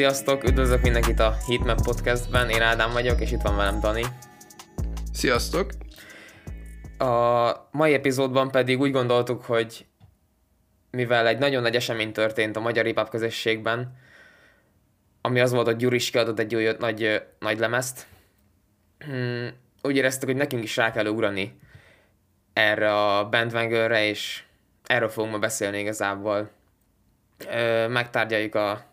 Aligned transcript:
Sziasztok, 0.00 0.44
üdvözlök 0.44 0.82
mindenkit 0.82 1.20
a 1.20 1.36
Heatmap 1.46 1.82
Podcastben, 1.82 2.50
én 2.50 2.62
Ádám 2.62 2.92
vagyok, 2.92 3.20
és 3.20 3.32
itt 3.32 3.40
van 3.40 3.56
velem 3.56 3.80
Dani. 3.80 4.04
Sziasztok! 5.12 5.70
A 6.98 7.68
mai 7.70 7.94
epizódban 7.94 8.50
pedig 8.50 8.80
úgy 8.80 8.92
gondoltuk, 8.92 9.44
hogy 9.44 9.86
mivel 10.90 11.26
egy 11.26 11.38
nagyon 11.38 11.62
nagy 11.62 11.74
esemény 11.74 12.12
történt 12.12 12.56
a 12.56 12.60
magyar 12.60 12.84
hip 12.84 13.08
közösségben, 13.08 13.96
ami 15.20 15.40
az 15.40 15.52
volt, 15.52 15.66
hogy 15.66 15.76
Gyuris 15.76 16.10
kiadott 16.10 16.38
egy 16.38 16.54
új 16.54 16.74
nagy, 16.78 17.22
nagy 17.38 17.58
lemezt, 17.58 18.06
hmm, 18.98 19.48
úgy 19.82 19.96
éreztük, 19.96 20.28
hogy 20.28 20.38
nekünk 20.38 20.62
is 20.62 20.76
rá 20.76 20.92
kell 20.92 21.06
ugrani 21.06 21.58
erre 22.52 22.94
a 22.94 23.28
bandwagonre, 23.28 24.06
és 24.06 24.42
erről 24.86 25.08
fogunk 25.08 25.32
ma 25.32 25.38
beszélni 25.38 25.78
igazából. 25.78 26.50
Megtárgyaljuk 27.88 28.54
a, 28.54 28.89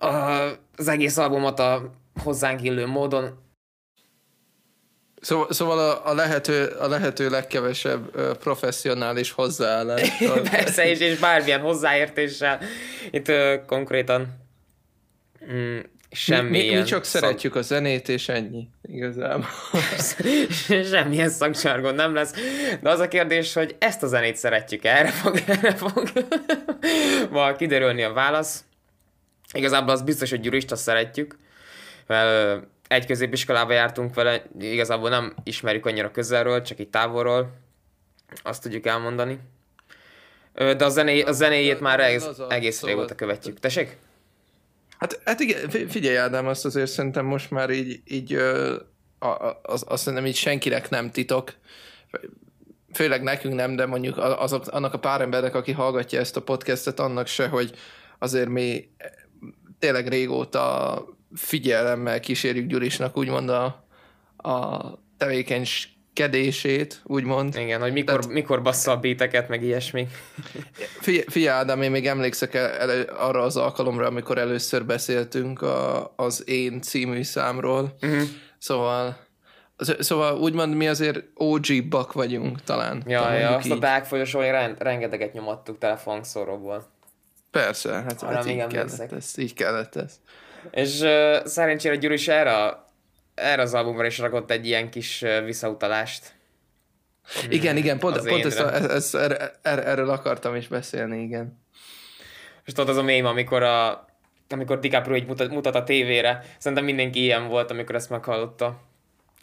az 0.00 0.88
egész 0.88 1.16
albumot 1.16 1.58
a 1.58 1.90
hozzánk 2.22 2.62
illő 2.62 2.86
módon. 2.86 3.48
Szóval, 5.20 5.52
szóval 5.52 5.78
a, 5.78 6.06
a, 6.06 6.14
lehető, 6.14 6.64
a 6.64 6.88
lehető 6.88 7.28
legkevesebb 7.28 8.36
professzionális 8.36 9.30
hozzáállás. 9.30 10.18
Persze, 10.50 10.88
és, 10.88 10.98
és 10.98 11.18
bármilyen 11.18 11.60
hozzáértéssel. 11.60 12.60
Itt 13.10 13.28
uh, 13.28 13.64
konkrétan 13.66 14.28
mm, 15.52 15.78
semmi 16.10 16.50
mi, 16.50 16.68
mi, 16.68 16.76
mi 16.76 16.82
csak 16.82 17.04
szak... 17.04 17.22
szeretjük 17.22 17.54
a 17.54 17.62
zenét, 17.62 18.08
és 18.08 18.28
ennyi, 18.28 18.68
igazából. 18.82 19.48
Semmilyen 20.90 21.28
szakcsargon 21.28 21.94
nem 21.94 22.14
lesz. 22.14 22.32
De 22.80 22.90
az 22.90 23.00
a 23.00 23.08
kérdés, 23.08 23.52
hogy 23.52 23.76
ezt 23.78 24.02
a 24.02 24.06
zenét 24.06 24.36
szeretjük, 24.36 24.84
erre 24.84 25.10
fog, 25.10 25.42
erre 25.46 25.74
fog 25.74 26.12
ma 27.30 27.52
kiderülni 27.52 28.02
a 28.02 28.12
válasz. 28.12 28.64
Igazából 29.52 29.92
az 29.92 30.02
biztos, 30.02 30.30
hogy 30.30 30.40
Gyurist 30.40 30.72
azt 30.72 30.82
szeretjük. 30.82 31.38
Mert 32.06 32.62
egy 32.88 33.06
középiskolába 33.06 33.72
jártunk 33.72 34.14
vele, 34.14 34.42
igazából 34.60 35.08
nem 35.08 35.34
ismerjük 35.44 35.86
annyira 35.86 36.10
közelről, 36.10 36.62
csak 36.62 36.80
így 36.80 36.88
távolról. 36.88 37.52
Azt 38.42 38.62
tudjuk 38.62 38.86
elmondani. 38.86 39.38
De 40.54 40.84
a, 40.84 40.88
zené, 40.88 41.22
a 41.22 41.32
zenéjét 41.32 41.80
már 41.80 42.00
egész, 42.00 42.28
egész 42.48 42.76
szóval 42.76 42.94
régóta 42.94 43.14
követjük. 43.14 43.58
Tessék? 43.58 43.96
Hát, 44.98 45.20
hát 45.24 45.40
igen, 45.40 45.88
figyelj 45.88 46.16
Ádám, 46.16 46.46
azt 46.46 46.64
azért 46.64 46.90
szerintem 46.90 47.24
most 47.24 47.50
már 47.50 47.70
így, 47.70 48.00
így 48.04 48.34
az, 49.62 49.84
azt 49.86 50.02
szerintem 50.02 50.26
így 50.26 50.36
senkinek 50.36 50.90
nem 50.90 51.10
titok, 51.10 51.52
főleg 52.92 53.22
nekünk 53.22 53.54
nem, 53.54 53.76
de 53.76 53.86
mondjuk 53.86 54.18
azok, 54.18 54.66
annak 54.66 54.94
a 54.94 54.98
pár 54.98 55.20
embernek, 55.20 55.54
aki 55.54 55.72
hallgatja 55.72 56.20
ezt 56.20 56.36
a 56.36 56.42
podcastet, 56.42 57.00
annak 57.00 57.26
se, 57.26 57.48
hogy 57.48 57.74
azért 58.18 58.48
mi 58.48 58.90
tényleg 59.80 60.08
régóta 60.08 61.04
figyelemmel 61.34 62.20
kísérjük 62.20 62.66
Gyurisnak 62.66 63.16
úgymond 63.16 63.48
a, 63.48 63.84
a 64.36 64.78
tevékenykedését, 65.16 67.00
úgymond. 67.04 67.54
Igen, 67.56 67.80
hogy 67.80 67.92
mikor, 67.92 68.18
Tehát, 68.18 68.34
mikor 68.34 68.62
bassza 68.62 68.90
a 68.90 68.96
béteket, 68.96 69.48
meg 69.48 69.62
ilyesmi. 69.62 70.06
Figyelj, 71.00 71.24
figyelj 71.28 71.58
Ádám, 71.58 71.82
én 71.82 71.90
még 71.90 72.06
emlékszek 72.06 72.54
el, 72.54 72.70
el, 72.70 73.02
arra 73.02 73.42
az 73.42 73.56
alkalomra, 73.56 74.06
amikor 74.06 74.38
először 74.38 74.86
beszéltünk 74.86 75.62
a, 75.62 76.12
az 76.16 76.48
Én 76.48 76.80
című 76.80 77.22
számról. 77.22 77.96
Uh-huh. 78.02 78.22
Szóval 78.58 79.28
Szóval 79.98 80.38
úgymond 80.38 80.74
mi 80.74 80.88
azért 80.88 81.24
OG 81.34 81.88
bak 81.88 82.12
vagyunk 82.12 82.62
talán. 82.62 83.02
Ja, 83.06 83.32
ja 83.32 83.56
azt 83.56 83.66
így. 83.66 83.72
a 83.72 83.78
Dark 83.78 84.04
folyosón 84.04 84.74
rengeteget 84.78 85.32
nyomattuk 85.32 85.78
telefonszorokból. 85.78 86.86
Persze, 87.50 87.92
hát, 87.92 88.22
hát 88.22 88.46
így 88.46 88.66
kellett 88.66 89.12
ez, 89.12 89.38
így 89.38 89.54
kellett 89.54 89.96
ez. 89.96 90.20
És 90.70 91.00
uh, 91.00 91.46
szerencsére 91.46 91.96
Gyuri 91.96 92.14
is 92.14 92.28
erre, 92.28 92.84
erre 93.34 93.62
az 93.62 93.74
albumra 93.74 94.06
is 94.06 94.18
rakott 94.18 94.50
egy 94.50 94.66
ilyen 94.66 94.90
kis 94.90 95.22
uh, 95.22 95.44
visszautalást. 95.44 96.34
Igen, 97.48 97.76
igen, 97.76 97.98
pont, 97.98 98.28
pont 98.28 98.44
ezt 98.44 98.60
a, 98.60 98.74
ezt, 98.74 99.14
er, 99.14 99.52
er, 99.62 99.78
erről 99.86 100.10
akartam 100.10 100.54
is 100.54 100.68
beszélni, 100.68 101.22
igen. 101.22 101.60
És 102.64 102.72
tudod, 102.72 102.88
az 102.88 102.96
a 102.96 103.02
mém, 103.02 103.24
amikor 103.24 103.62
a 103.62 104.08
amikor 104.52 104.78
DiCaprio 104.78 105.16
így 105.16 105.26
mutat, 105.26 105.50
mutat 105.50 105.74
a 105.74 105.84
tévére. 105.84 106.44
Szerintem 106.58 106.86
mindenki 106.86 107.22
ilyen 107.22 107.48
volt, 107.48 107.70
amikor 107.70 107.94
ezt 107.94 108.10
meghallotta. 108.10 108.80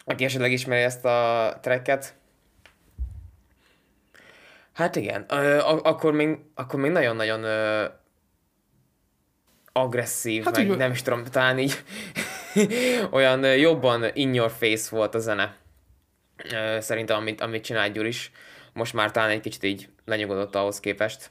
Aki 0.06 0.24
esetleg 0.24 0.52
ismeri 0.52 0.82
ezt 0.82 1.06
a 1.06 1.58
tracket. 1.62 2.16
Hát 4.78 4.96
igen, 4.96 5.26
ö, 5.30 5.58
akkor 5.64 6.12
még, 6.14 6.38
akkor 6.56 6.80
még 6.80 6.92
nagyon-nagyon 6.92 7.44
ö, 7.44 7.86
agresszív, 9.72 10.44
hát 10.44 10.58
meg 10.58 10.70
úgy... 10.70 10.78
nem 10.78 10.92
is 10.92 11.02
tudom, 11.02 11.24
talán 11.24 11.60
így 11.60 11.84
olyan 13.12 13.46
jobban 13.46 14.06
in 14.14 14.34
your 14.34 14.52
face 14.52 14.96
volt 14.96 15.16
a 15.16 15.20
zene. 15.20 15.56
Szerintem, 16.80 17.18
amit, 17.18 17.42
amit 17.42 17.64
csinál 17.64 17.90
Gyur 17.90 18.06
is. 18.06 18.32
Most 18.74 18.94
már 18.94 19.12
talán 19.12 19.30
egy 19.30 19.40
kicsit 19.40 19.64
így 19.64 19.90
lenyugodott 20.06 20.56
ahhoz 20.56 20.80
képest. 20.80 21.30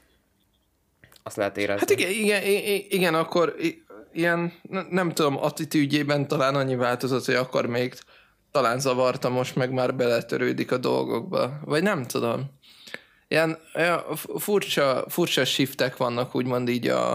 Azt 1.23 1.35
lehet 1.35 1.57
érezni. 1.57 1.79
Hát 1.79 1.99
igen, 1.99 2.11
igen, 2.11 2.41
igen 2.89 3.15
akkor 3.15 3.55
ilyen, 4.13 4.53
nem 4.89 5.11
tudom, 5.11 5.37
attitűdjében 5.37 6.27
talán 6.27 6.55
annyi 6.55 6.75
változott, 6.75 7.25
hogy 7.25 7.35
akkor 7.35 7.65
még 7.65 7.93
talán 8.51 8.79
zavarta, 8.79 9.29
most 9.29 9.55
meg 9.55 9.71
már 9.71 9.95
beletörődik 9.95 10.71
a 10.71 10.77
dolgokba. 10.77 11.59
Vagy 11.65 11.83
nem 11.83 12.03
tudom. 12.03 12.56
Ilyen 13.27 13.57
ja, 13.73 14.05
furcsa, 14.37 15.05
furcsa 15.09 15.45
shiftek 15.45 15.97
vannak 15.97 16.35
úgymond 16.35 16.69
így 16.69 16.87
a, 16.87 17.13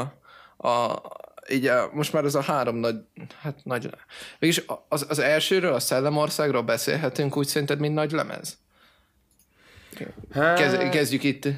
a, 0.56 1.02
így 1.50 1.66
a, 1.66 1.90
most 1.92 2.12
már 2.12 2.24
ez 2.24 2.34
a 2.34 2.42
három 2.42 2.76
nagy, 2.76 2.96
hát 3.40 3.64
nagy, 3.64 3.90
mégis 4.38 4.64
az, 4.88 5.06
az 5.08 5.18
elsőről, 5.18 5.72
a 5.72 5.80
Szellemországról 5.80 6.62
beszélhetünk 6.62 7.36
úgy 7.36 7.46
szerinted, 7.46 7.78
mint 7.78 7.94
nagy 7.94 8.12
lemez? 8.12 8.58
Kez, 10.34 10.74
hát- 10.74 10.88
kezdjük 10.88 11.22
itt. 11.22 11.48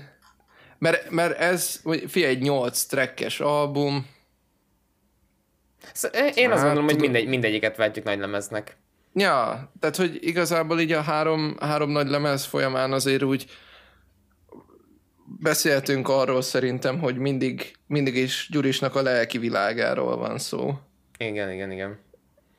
Mert, 0.78 1.10
mert 1.10 1.38
ez, 1.38 1.80
figyelj, 2.08 2.34
egy 2.34 2.42
nyolc 2.42 2.82
trekkes 2.82 3.40
album. 3.40 4.06
Szóval 5.92 6.20
én 6.20 6.50
azt 6.50 6.62
hát, 6.62 6.66
gondolom, 6.66 6.84
hogy 6.84 7.00
mindegy, 7.00 7.26
mindegyiket 7.26 7.76
vetjük 7.76 8.04
nagy 8.04 8.18
lemeznek. 8.18 8.76
Ja, 9.14 9.70
tehát 9.80 9.96
hogy 9.96 10.18
igazából 10.20 10.80
így 10.80 10.92
a 10.92 11.00
három, 11.00 11.56
három 11.60 11.90
nagy 11.90 12.08
lemez 12.08 12.44
folyamán 12.44 12.92
azért 12.92 13.22
úgy 13.22 13.46
beszéltünk 15.24 16.08
arról 16.08 16.42
szerintem, 16.42 16.98
hogy 16.98 17.16
mindig, 17.16 17.76
mindig 17.86 18.16
is 18.16 18.48
Gyurisnak 18.50 18.94
a 18.94 19.02
lelki 19.02 19.38
világáról 19.38 20.16
van 20.16 20.38
szó. 20.38 20.78
Igen, 21.18 21.52
igen, 21.52 21.70
igen. 21.70 21.98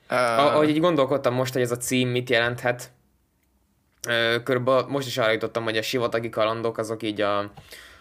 Uh, 0.10 0.40
Ahogy 0.40 0.70
így 0.70 0.80
gondolkodtam 0.80 1.34
most, 1.34 1.54
hogy 1.54 1.62
ez 1.62 1.72
a 1.72 1.78
cím 1.78 2.10
mit 2.10 2.30
jelenthet, 2.30 2.92
körülbelül 4.44 4.86
most 4.88 5.08
is 5.08 5.18
arra 5.18 5.32
jutottam, 5.32 5.64
hogy 5.64 5.78
a 5.78 5.82
sivatagi 5.82 6.30
kalandok 6.30 6.78
azok 6.78 7.04
így 7.04 7.22
a, 7.22 7.52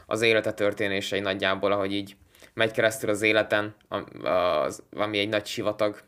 az 0.06 0.22
élete 0.22 0.52
történései 0.52 1.20
nagyjából, 1.20 1.72
ahogy 1.72 1.92
így 1.92 2.16
megy 2.54 2.70
keresztül 2.70 3.10
az 3.10 3.22
életen, 3.22 3.74
az, 4.22 4.82
ami 4.96 5.18
egy 5.18 5.28
nagy 5.28 5.46
sivatag. 5.46 6.00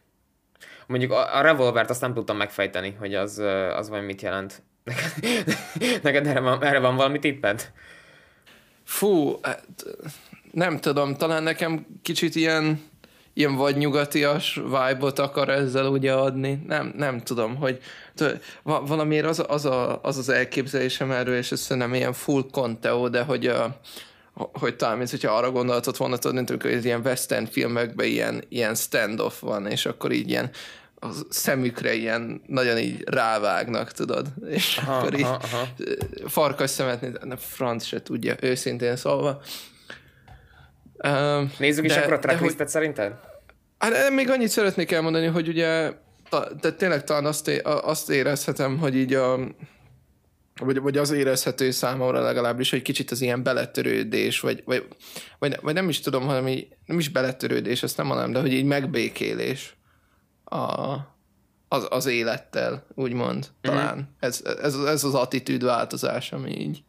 Mondjuk 0.87 1.13
a, 1.13 1.37
a 1.37 1.41
revolvert 1.41 1.91
azt 1.91 2.01
nem 2.01 2.15
tudtam 2.15 2.37
megfejteni, 2.37 2.97
hogy 2.99 3.15
az, 3.15 3.39
az 3.77 3.89
vagy 3.89 4.05
mit 4.05 4.23
jelent. 4.23 4.63
Neked, 4.85 5.13
neked 6.03 6.27
erre, 6.27 6.41
van, 6.41 6.65
erre 6.65 6.79
van 6.79 6.97
valami 6.97 7.19
tipped? 7.19 7.73
Fú, 8.87 9.39
hát, 9.43 9.65
nem 10.53 10.81
tudom, 10.81 11.15
talán 11.15 11.43
nekem 11.43 11.87
kicsit 12.03 12.35
ilyen, 12.35 12.83
ilyen 13.33 13.55
vagy 13.55 13.77
nyugatias 13.77 14.55
vibe-ot 14.55 15.19
akar 15.19 15.49
ezzel 15.49 15.87
ugye 15.87 16.13
adni. 16.13 16.63
Nem, 16.67 16.93
nem 16.97 17.21
tudom, 17.21 17.57
hogy 17.57 17.79
valamiért 18.63 19.27
az, 19.27 19.45
az, 19.49 19.65
a, 19.65 20.01
az 20.03 20.19
az 20.19 20.29
elképzelésem 20.29 21.11
erről, 21.11 21.37
és 21.37 21.53
ez 21.53 21.61
szerintem 21.61 21.95
ilyen 21.95 22.13
full 22.13 22.45
conteo, 22.51 23.09
de 23.09 23.23
hogy 23.23 23.47
a, 23.47 23.81
hogy 24.53 24.77
talán, 24.77 24.97
mint 24.97 25.11
hogyha 25.11 25.37
arra 25.37 25.51
gondoltott 25.51 25.97
volna, 25.97 26.17
tudod, 26.17 26.63
hogy 26.63 26.85
ilyen 26.85 27.01
western 27.05 27.47
filmekben 27.47 28.07
ilyen, 28.07 28.45
ilyen 28.49 28.75
standoff 28.75 29.41
van, 29.41 29.67
és 29.67 29.87
akkor 29.87 30.13
így 30.13 30.29
ilyen 30.29 30.51
a 31.01 31.09
szemükre 31.29 31.95
ilyen 31.95 32.43
nagyon 32.47 32.79
így 32.79 33.05
rávágnak, 33.07 33.93
tudod? 33.93 34.27
És 34.49 34.77
aha, 34.77 34.97
akkor 34.97 35.15
így 35.15 35.23
aha, 35.23 35.35
aha. 35.43 35.67
farkas 36.27 36.71
szemet, 36.71 37.25
ne 37.25 37.37
franc 37.37 37.85
se 37.85 38.03
tudja, 38.03 38.35
őszintén 38.41 38.97
szólva. 38.97 39.43
Nézzük 41.59 41.87
de, 41.87 41.95
is 41.95 41.97
akkor 41.97 42.13
a 42.13 42.19
tracklistet 42.19 42.59
hogy, 42.59 42.69
szerinted? 42.69 43.13
Hát 43.79 44.11
még 44.11 44.31
annyit 44.31 44.49
szeretnék 44.49 44.93
elmondani, 44.93 45.27
hogy 45.27 45.49
ugye 45.49 45.93
de 46.61 46.73
tényleg 46.73 47.05
talán 47.05 47.25
azt, 47.25 47.49
é, 47.49 47.61
azt 47.63 48.11
érezhetem, 48.11 48.79
hogy 48.79 48.97
így 48.97 49.15
a 49.15 49.39
vagy, 50.61 50.81
vagy 50.81 50.97
az 50.97 51.11
érezhető 51.11 51.71
számomra 51.71 52.21
legalábbis, 52.21 52.71
hogy 52.71 52.83
kicsit 52.83 53.11
az 53.11 53.21
ilyen 53.21 53.43
beletörődés, 53.43 54.41
vagy, 54.41 54.63
vagy, 54.65 54.87
vagy, 55.39 55.59
vagy 55.63 55.75
nem 55.75 55.89
is 55.89 56.01
tudom, 56.01 56.27
hanem 56.27 56.49
így, 56.49 56.69
nem 56.87 56.99
is 56.99 57.09
beletörődés, 57.09 57.83
ezt 57.83 57.97
nem 57.97 58.07
mondom, 58.07 58.33
de 58.33 58.41
hogy 58.41 58.53
így 58.53 58.65
megbékélés 58.65 59.76
a, 60.47 60.97
az, 61.69 61.87
az 61.89 62.07
élettel, 62.07 62.87
úgymond, 62.95 63.49
talán. 63.61 63.97
Mm. 63.97 64.01
Ez, 64.19 64.43
ez, 64.63 64.75
ez 64.75 65.05
az 65.05 65.15
attitűd 65.15 65.65
változás, 65.65 66.33
ami 66.33 66.59
így, 66.59 66.83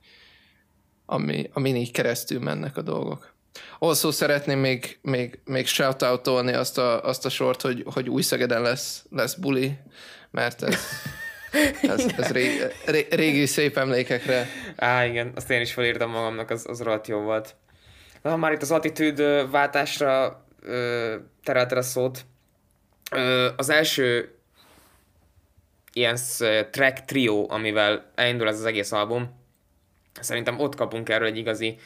ami, 1.06 1.50
amin 1.54 1.75
így 1.75 1.92
keresztül 1.92 2.39
mennek 2.39 2.77
a 2.77 2.81
dolgok. 2.81 3.36
Also 3.80 4.12
szeretném 4.12 4.59
még, 4.59 5.00
még, 5.01 5.39
még 5.45 5.68
shoutoutolni 5.68 6.54
azt 6.54 6.77
a, 6.77 7.04
azt 7.04 7.25
a 7.25 7.30
sort, 7.30 7.62
hogy, 7.62 7.83
hogy 7.94 8.09
új 8.09 8.21
Szegeden 8.21 8.62
lesz, 8.62 9.06
lesz 9.09 9.33
buli, 9.33 9.77
mert 10.31 10.63
ez, 10.63 10.77
ez, 11.81 12.06
ez 12.18 12.27
ré, 12.27 12.71
ré, 12.86 13.07
régi 13.09 13.45
szép 13.45 13.77
emlékekre. 13.77 14.48
Á, 14.75 15.06
igen, 15.06 15.31
azt 15.36 15.50
én 15.50 15.62
is 15.62 15.74
felírtam 15.74 16.12
magamnak, 16.12 16.50
az, 16.50 16.65
az 16.69 16.81
rohadt 16.81 17.07
jó 17.07 17.19
volt. 17.19 17.56
Na, 18.21 18.36
már 18.36 18.51
itt 18.51 18.62
az 18.62 18.71
attitűd 18.71 19.50
váltásra 19.51 20.45
terelted 21.44 21.77
a 21.77 21.81
szót. 21.81 22.25
Az 23.56 23.69
első 23.69 24.38
ilyen 25.94 26.18
track 26.71 27.06
trio, 27.06 27.45
amivel 27.50 28.12
elindul 28.15 28.48
ez 28.48 28.59
az 28.59 28.65
egész 28.65 28.92
album, 28.92 29.45
szerintem 30.19 30.59
ott 30.59 30.75
kapunk 30.75 31.09
erről 31.09 31.27
egy 31.27 31.38
igazi 31.38 31.77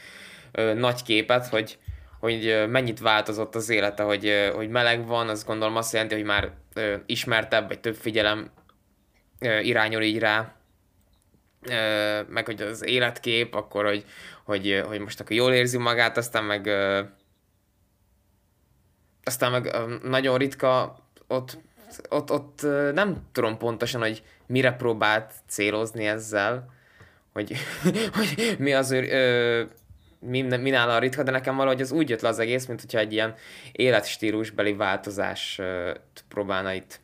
ö, 0.52 0.74
nagy 0.74 1.02
képet, 1.02 1.46
hogy, 1.46 1.78
hogy 2.20 2.64
mennyit 2.68 3.00
változott 3.00 3.54
az 3.54 3.68
élete, 3.68 4.02
hogy, 4.02 4.50
hogy 4.54 4.68
meleg 4.68 5.06
van, 5.06 5.28
az 5.28 5.44
gondolom 5.44 5.76
azt 5.76 5.92
jelenti, 5.92 6.14
hogy 6.14 6.24
már 6.24 6.52
ö, 6.74 6.96
ismertebb, 7.06 7.68
vagy 7.68 7.80
több 7.80 7.94
figyelem 7.94 8.50
ö, 9.40 9.58
irányul 9.58 10.02
így 10.02 10.18
rá, 10.18 10.54
ö, 11.62 12.20
meg 12.28 12.46
hogy 12.46 12.62
az 12.62 12.84
életkép, 12.84 13.54
akkor, 13.54 13.84
hogy, 13.84 14.04
hogy, 14.44 14.82
hogy 14.86 15.00
most 15.00 15.20
akkor 15.20 15.36
jól 15.36 15.52
érzi 15.52 15.78
magát, 15.78 16.16
aztán 16.16 16.44
meg 16.44 16.66
ö, 16.66 17.02
aztán 19.24 19.50
meg 19.50 19.64
ö, 19.64 19.94
nagyon 20.02 20.38
ritka 20.38 21.01
ott, 21.32 21.58
ott, 22.08 22.30
ott 22.30 22.62
nem 22.94 23.16
tudom 23.32 23.58
pontosan, 23.58 24.00
hogy 24.00 24.22
mire 24.46 24.72
próbált 24.72 25.32
célozni 25.48 26.06
ezzel, 26.06 26.70
hogy, 27.32 27.56
hogy 28.16 28.56
mi 28.58 28.72
az 28.72 28.90
ő, 28.90 29.08
ö, 29.10 29.62
mi, 30.20 30.42
mi 30.42 30.70
nála 30.70 30.94
a 30.94 30.98
ritka, 30.98 31.22
de 31.22 31.30
nekem 31.30 31.56
valahogy 31.56 31.80
az 31.80 31.92
úgy 31.92 32.08
jött 32.08 32.20
le 32.20 32.28
az 32.28 32.38
egész, 32.38 32.66
mint 32.66 32.80
hogyha 32.80 32.98
egy 32.98 33.12
ilyen 33.12 33.34
életstílusbeli 33.72 34.72
változás 34.72 35.60
próbálna 36.28 36.72
itt 36.72 37.00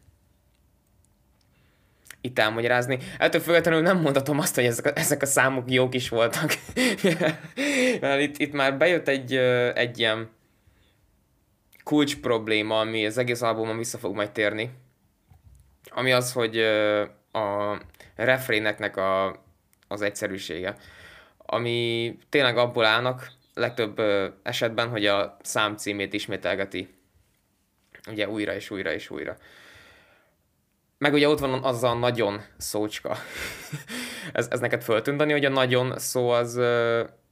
itt 2.21 2.39
elmagyarázni. 2.39 2.99
Ettől 3.19 3.41
függetlenül 3.41 3.81
nem 3.83 4.01
mondhatom 4.01 4.39
azt, 4.39 4.55
hogy 4.55 4.65
ezek 4.65 4.87
a, 4.87 4.91
ezek 4.95 5.23
a 5.23 5.27
számok 5.27 5.71
jók 5.71 5.95
is 5.95 6.09
voltak. 6.09 6.55
Mert 8.01 8.21
itt, 8.21 8.39
itt 8.39 8.53
már 8.53 8.77
bejött 8.77 9.09
egy, 9.09 9.35
egy 9.75 9.99
ilyen 9.99 10.29
kulcs 11.89 12.21
probléma, 12.21 12.81
ami 12.81 13.07
az 13.07 13.19
egész 13.19 13.43
albumon 13.43 13.77
vissza 13.77 13.99
fog 13.99 14.15
majd 14.15 14.31
térni. 14.31 14.71
Ami 15.91 16.13
az, 16.13 16.33
hogy 16.33 16.59
a 17.33 17.79
refréneknek 18.17 18.97
a, 18.97 19.43
az 19.89 20.03
egyszerűsége. 20.03 20.77
Ami 21.37 22.17
tényleg 22.29 22.57
abból 22.57 22.85
állnak 22.85 23.29
legtöbb 23.55 24.01
esetben, 24.43 24.89
hogy 24.89 25.07
a 25.07 25.37
szám 25.43 25.77
címét 25.77 26.13
ismételgeti. 26.13 26.95
Ugye 28.09 28.29
újra 28.29 28.55
és 28.55 28.71
újra 28.71 28.93
és 28.93 29.11
újra. 29.11 29.37
Meg 30.99 31.13
ugye 31.13 31.29
ott 31.29 31.39
van 31.39 31.65
az 31.65 31.85
a 31.85 31.95
nagyon 31.95 32.41
szócska. 32.57 33.17
ez, 34.33 34.49
ez 34.51 34.61
neked 34.61 34.83
föltűnt, 34.83 35.23
hogy 35.23 35.45
a 35.45 35.49
nagyon 35.49 35.99
szó 35.99 36.29
az... 36.29 36.61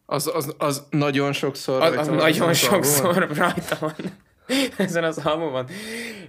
Az, 0.09 0.31
az, 0.35 0.55
az 0.59 0.87
nagyon 0.91 1.32
sokszor 1.32 1.82
az, 1.82 1.97
az 1.97 2.09
nagyon 2.09 2.55
sokszor 2.55 3.29
rajta 3.35 3.76
van. 3.81 4.25
ezen 4.77 5.05
az 5.05 5.19
albumon. 5.19 5.67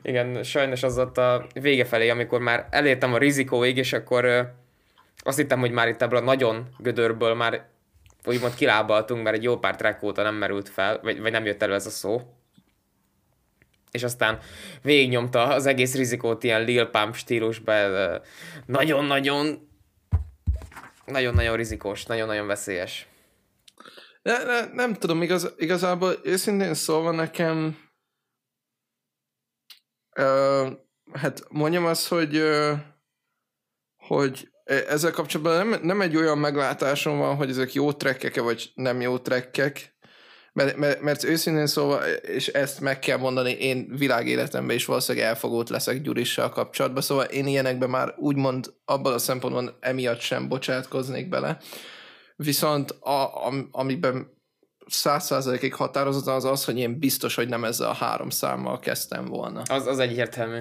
Igen, 0.02 0.44
sajnos 0.44 0.84
az 0.84 0.98
ott 0.98 1.18
a 1.18 1.48
vége 1.54 1.86
felé, 1.86 2.10
amikor 2.10 2.40
már 2.40 2.68
elértem 2.69 3.14
a 3.14 3.18
rizikóig, 3.18 3.78
és 3.78 3.94
akkor 3.94 4.54
azt 5.18 5.38
hittem, 5.38 5.60
hogy 5.60 5.72
már 5.72 5.88
itt 5.88 6.02
ebből 6.02 6.19
a 6.19 6.24
nagyon 6.24 6.68
gödörből 6.78 7.34
már 7.34 7.68
úgymond 8.25 8.56
kilábaltunk, 8.56 9.24
mert 9.24 9.36
egy 9.36 9.44
jó 9.44 9.58
pár 9.58 9.75
track 9.75 10.04
óta 10.04 10.22
nem 10.22 10.36
merült 10.36 10.69
fel, 10.69 11.00
vagy, 11.04 11.22
vagy 11.22 11.31
nem 11.31 11.46
jött 11.46 11.62
elő 11.62 11.74
ez 11.74 11.86
a 11.86 11.90
szó. 11.90 12.22
És 13.92 14.04
aztán 14.04 14.40
végignyomta 14.81 15.48
az 15.48 15.66
egész 15.66 15.96
rizikót 15.96 16.44
ilyen 16.44 16.64
Lil 16.64 16.86
Pump 16.86 17.16
stílusban. 17.16 18.22
Nagyon-nagyon 18.66 19.68
nagyon-nagyon 21.06 21.56
rizikós, 21.56 22.06
nagyon-nagyon 22.06 22.48
veszélyes. 22.48 23.08
Ne, 24.22 24.44
ne, 24.44 24.66
nem 24.74 24.94
tudom, 24.94 25.22
igaz, 25.22 25.54
igazából 25.58 26.19
őszintén 26.24 26.74
szólva 26.74 27.12
nekem 27.12 27.78
Hát 31.14 31.44
mondjam 31.50 31.86
azt, 31.86 32.08
hogy 32.08 32.38
uh, 32.38 32.72
hogy 33.98 34.50
ezzel 34.64 35.12
kapcsolatban 35.12 35.68
nem, 35.68 35.80
nem 35.81 36.02
egy 36.02 36.16
olyan 36.16 36.38
meglátásom 36.38 37.18
van, 37.18 37.36
hogy 37.36 37.50
ezek 37.50 37.74
jó 37.74 37.92
trekkek 37.92 38.42
vagy 38.42 38.72
nem 38.75 39.02
jó 39.02 39.18
trekkek, 39.18 39.96
mert, 40.54 40.75
mert, 40.75 41.02
mert 41.02 41.24
őszintén 41.24 41.68
szóval, 41.68 42.04
és 42.10 42.48
ezt 42.48 42.80
meg 42.80 43.00
kell 43.00 43.18
mondani, 43.18 43.52
én 43.52 43.88
világéletemben 43.98 44.75
is 44.75 44.86
valószínűleg 44.86 45.28
elfogult 45.28 45.69
leszek 45.69 46.02
Gyurissal 46.02 46.50
kapcsolatban, 46.50 47.02
szóval 47.02 47.25
én 47.25 47.48
ilyenekben 47.48 47.90
már 47.90 48.14
úgymond 48.18 48.74
abban 48.86 49.14
a 49.14 49.18
szempontban 49.18 49.78
emiatt 49.80 50.19
sem 50.19 50.48
bocsátkoznék 50.48 51.30
bele. 51.30 51.58
Viszont 52.36 52.92
a, 52.92 53.48
a, 53.48 53.68
amiben 53.72 54.37
száz 54.88 55.25
százalékig 55.25 55.74
határozottan 55.74 56.36
az 56.36 56.45
az, 56.45 56.66
hogy 56.66 56.78
én 56.78 57.00
biztos, 57.00 57.36
hogy 57.36 57.48
nem 57.48 57.63
ezzel 57.63 57.89
a 57.89 57.94
három 57.94 58.30
számmal 58.30 58.80
kezdtem 58.80 59.25
volna. 59.25 59.62
Az, 59.62 59.88
az 59.88 60.00
egyértelmű. 60.00 60.60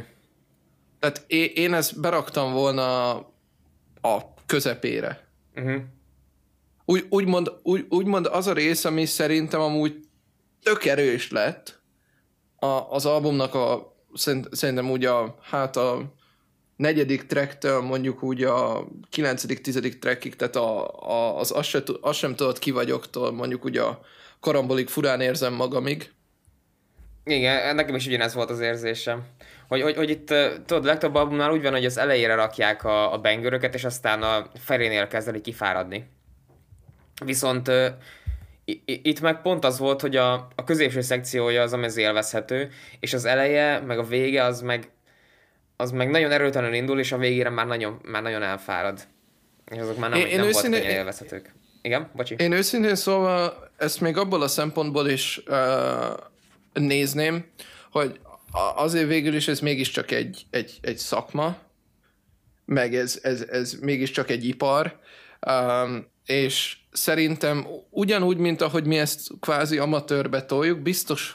Tehát 0.98 1.24
én, 1.26 1.50
én 1.54 1.74
ezt 1.74 2.00
beraktam 2.00 2.52
volna 2.52 3.14
a 4.00 4.34
közepére. 4.46 5.28
Uh-huh. 5.56 5.82
Úgy, 6.84 7.06
úgymond, 7.08 7.52
úgy, 7.62 7.86
úgymond 7.88 8.26
az 8.26 8.46
a 8.46 8.52
rész, 8.52 8.84
ami 8.84 9.04
szerintem 9.04 9.60
amúgy 9.60 10.08
tök 10.62 10.84
erős 10.84 11.30
lett 11.30 11.80
a, 12.56 12.66
az 12.66 13.06
albumnak 13.06 13.54
a 13.54 13.94
szerintem 14.50 14.90
úgy 14.90 15.04
a, 15.04 15.38
hát 15.42 15.76
a 15.76 16.14
negyedik 16.76 17.26
tracktől 17.26 17.80
mondjuk 17.80 18.22
úgy 18.22 18.42
a 18.42 18.86
kilencedik, 19.10 19.60
tizedik 19.60 19.98
trackig, 19.98 20.36
tehát 20.36 20.56
a, 20.56 20.88
a, 21.10 21.38
az 21.38 21.52
azt, 21.52 21.68
se, 21.68 21.82
azt 22.00 22.18
sem 22.18 22.34
tudod 22.34 22.58
ki 22.58 22.70
vagyoktól, 22.70 23.32
mondjuk 23.32 23.64
úgy 23.64 23.76
a 23.76 24.00
karambolig 24.40 24.88
furán 24.88 25.20
érzem 25.20 25.54
magamig. 25.54 26.10
Igen, 27.24 27.74
nekem 27.74 27.94
is 27.94 28.06
ugyanez 28.06 28.34
volt 28.34 28.50
az 28.50 28.60
érzésem. 28.60 29.24
Hogy, 29.68 29.82
hogy, 29.82 29.96
hogy 29.96 30.10
itt, 30.10 30.34
tudod, 30.66 30.84
legtöbb 30.84 31.14
albumnál 31.14 31.52
úgy 31.52 31.62
van, 31.62 31.72
hogy 31.72 31.84
az 31.84 31.98
elejére 31.98 32.34
rakják 32.34 32.84
a, 32.84 33.12
a 33.12 33.18
bengöröket, 33.18 33.74
és 33.74 33.84
aztán 33.84 34.22
a 34.22 34.46
felénél 34.54 35.06
kezdeni 35.06 35.40
kifáradni. 35.40 36.08
Viszont 37.24 37.70
itt 38.84 39.20
meg 39.20 39.42
pont 39.42 39.64
az 39.64 39.78
volt, 39.78 40.00
hogy 40.00 40.16
a, 40.16 40.32
a 40.54 40.64
középső 40.64 41.00
szekciója 41.00 41.62
az, 41.62 41.72
ami 41.72 41.86
élvezhető, 41.96 42.70
és 43.00 43.14
az 43.14 43.24
eleje, 43.24 43.80
meg 43.80 43.98
a 43.98 44.02
vége 44.02 44.44
az 44.44 44.60
meg 44.60 44.90
az 45.76 45.90
meg 45.90 46.10
nagyon 46.10 46.30
erőtelenül 46.30 46.76
indul, 46.76 46.98
és 46.98 47.12
a 47.12 47.18
végére 47.18 47.50
már 47.50 47.66
nagyon, 47.66 48.00
már 48.02 48.22
nagyon 48.22 48.42
elfárad. 48.42 49.06
És 49.70 49.78
azok 49.78 49.98
már 49.98 50.10
nem, 50.10 50.18
én, 50.18 50.36
nem 50.36 50.46
én 50.46 50.52
volt 50.52 50.74
élvezhetők. 50.74 51.54
Igen, 51.82 52.10
bocsi. 52.14 52.34
Én 52.38 52.52
őszintén 52.52 52.94
szóval 52.94 53.70
ezt 53.76 54.00
még 54.00 54.16
abból 54.16 54.42
a 54.42 54.48
szempontból 54.48 55.08
is 55.08 55.42
uh, 55.46 56.16
nézném, 56.72 57.44
hogy 57.90 58.20
azért 58.74 59.08
végül 59.08 59.34
is 59.34 59.48
ez 59.48 59.60
mégiscsak 59.60 60.10
egy, 60.10 60.46
egy, 60.50 60.78
egy 60.80 60.98
szakma, 60.98 61.56
meg 62.64 62.94
ez, 62.94 63.18
ez, 63.22 63.40
ez 63.40 63.72
mégiscsak 63.80 64.30
egy 64.30 64.44
ipar, 64.44 64.98
um, 65.46 66.06
és 66.26 66.76
szerintem 66.92 67.66
ugyanúgy, 67.90 68.36
mint 68.36 68.60
ahogy 68.60 68.84
mi 68.84 68.98
ezt 68.98 69.30
kvázi 69.40 69.78
amatőrbe 69.78 70.44
toljuk, 70.44 70.80
biztos, 70.80 71.34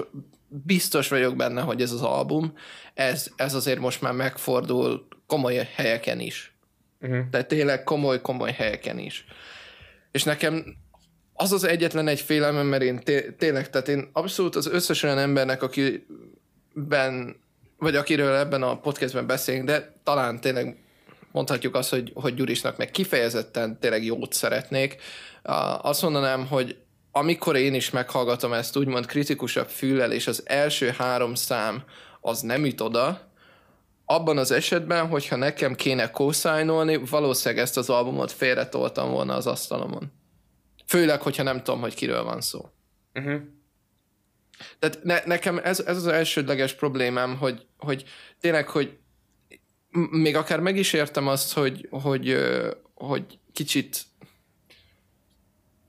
biztos 0.51 1.07
vagyok 1.07 1.35
benne, 1.35 1.61
hogy 1.61 1.81
ez 1.81 1.91
az 1.91 2.01
album, 2.01 2.53
ez, 2.93 3.27
ez 3.35 3.53
azért 3.53 3.79
most 3.79 4.01
már 4.01 4.13
megfordul 4.13 5.07
komoly 5.27 5.69
helyeken 5.75 6.19
is. 6.19 6.55
Uh-huh. 7.01 7.29
Tehát 7.29 7.47
tényleg 7.47 7.83
komoly-komoly 7.83 8.51
helyeken 8.51 8.97
is. 8.97 9.25
És 10.11 10.23
nekem 10.23 10.75
az 11.33 11.51
az 11.51 11.63
egyetlen 11.63 12.07
egy 12.07 12.19
félelmem, 12.19 12.65
mert 12.65 12.83
én 12.83 12.99
té- 12.99 13.33
tényleg, 13.37 13.69
tehát 13.69 13.87
én 13.87 14.09
abszolút 14.13 14.55
az 14.55 14.67
összes 14.67 15.03
olyan 15.03 15.17
embernek, 15.17 15.63
akiben, 15.63 17.35
vagy 17.77 17.95
akiről 17.95 18.35
ebben 18.35 18.63
a 18.63 18.79
podcastben 18.79 19.27
beszélünk, 19.27 19.65
de 19.65 19.93
talán 20.03 20.41
tényleg 20.41 20.77
mondhatjuk 21.31 21.75
azt, 21.75 21.89
hogy, 21.89 22.11
hogy 22.15 22.33
Gyurisnak 22.33 22.77
meg 22.77 22.91
kifejezetten 22.91 23.79
tényleg 23.79 24.03
jót 24.03 24.33
szeretnék. 24.33 24.95
Azt 25.81 26.01
mondanám, 26.01 26.47
hogy 26.47 26.77
amikor 27.11 27.55
én 27.55 27.73
is 27.73 27.89
meghallgatom 27.89 28.53
ezt 28.53 28.77
úgymond 28.77 29.05
kritikusabb 29.05 29.67
füllel, 29.67 30.11
és 30.11 30.27
az 30.27 30.43
első 30.45 30.89
három 30.89 31.35
szám 31.35 31.83
az 32.21 32.41
nem 32.41 32.65
üt 32.65 32.81
oda, 32.81 33.31
abban 34.05 34.37
az 34.37 34.51
esetben, 34.51 35.07
hogyha 35.07 35.35
nekem 35.35 35.75
kéne 35.75 36.11
kószájnolni, 36.11 36.95
valószínűleg 36.95 37.63
ezt 37.63 37.77
az 37.77 37.89
albumot 37.89 38.31
félretoltam 38.31 39.11
volna 39.11 39.33
az 39.33 39.47
asztalomon. 39.47 40.11
Főleg, 40.87 41.21
hogyha 41.21 41.43
nem 41.43 41.63
tudom, 41.63 41.79
hogy 41.81 41.93
kiről 41.93 42.23
van 42.23 42.41
szó. 42.41 42.69
Uh-huh. 43.13 43.41
Tehát 44.79 45.03
ne, 45.03 45.19
nekem 45.25 45.57
ez, 45.63 45.79
ez 45.79 45.97
az 45.97 46.07
elsődleges 46.07 46.73
problémám, 46.73 47.37
hogy, 47.37 47.65
hogy 47.77 48.03
tényleg, 48.39 48.67
hogy 48.69 48.97
még 50.11 50.35
akár 50.35 50.59
meg 50.59 50.77
is 50.77 50.93
értem 50.93 51.27
azt, 51.27 51.53
hogy, 51.53 51.87
hogy, 51.89 52.37
hogy 52.93 53.39
kicsit 53.53 54.03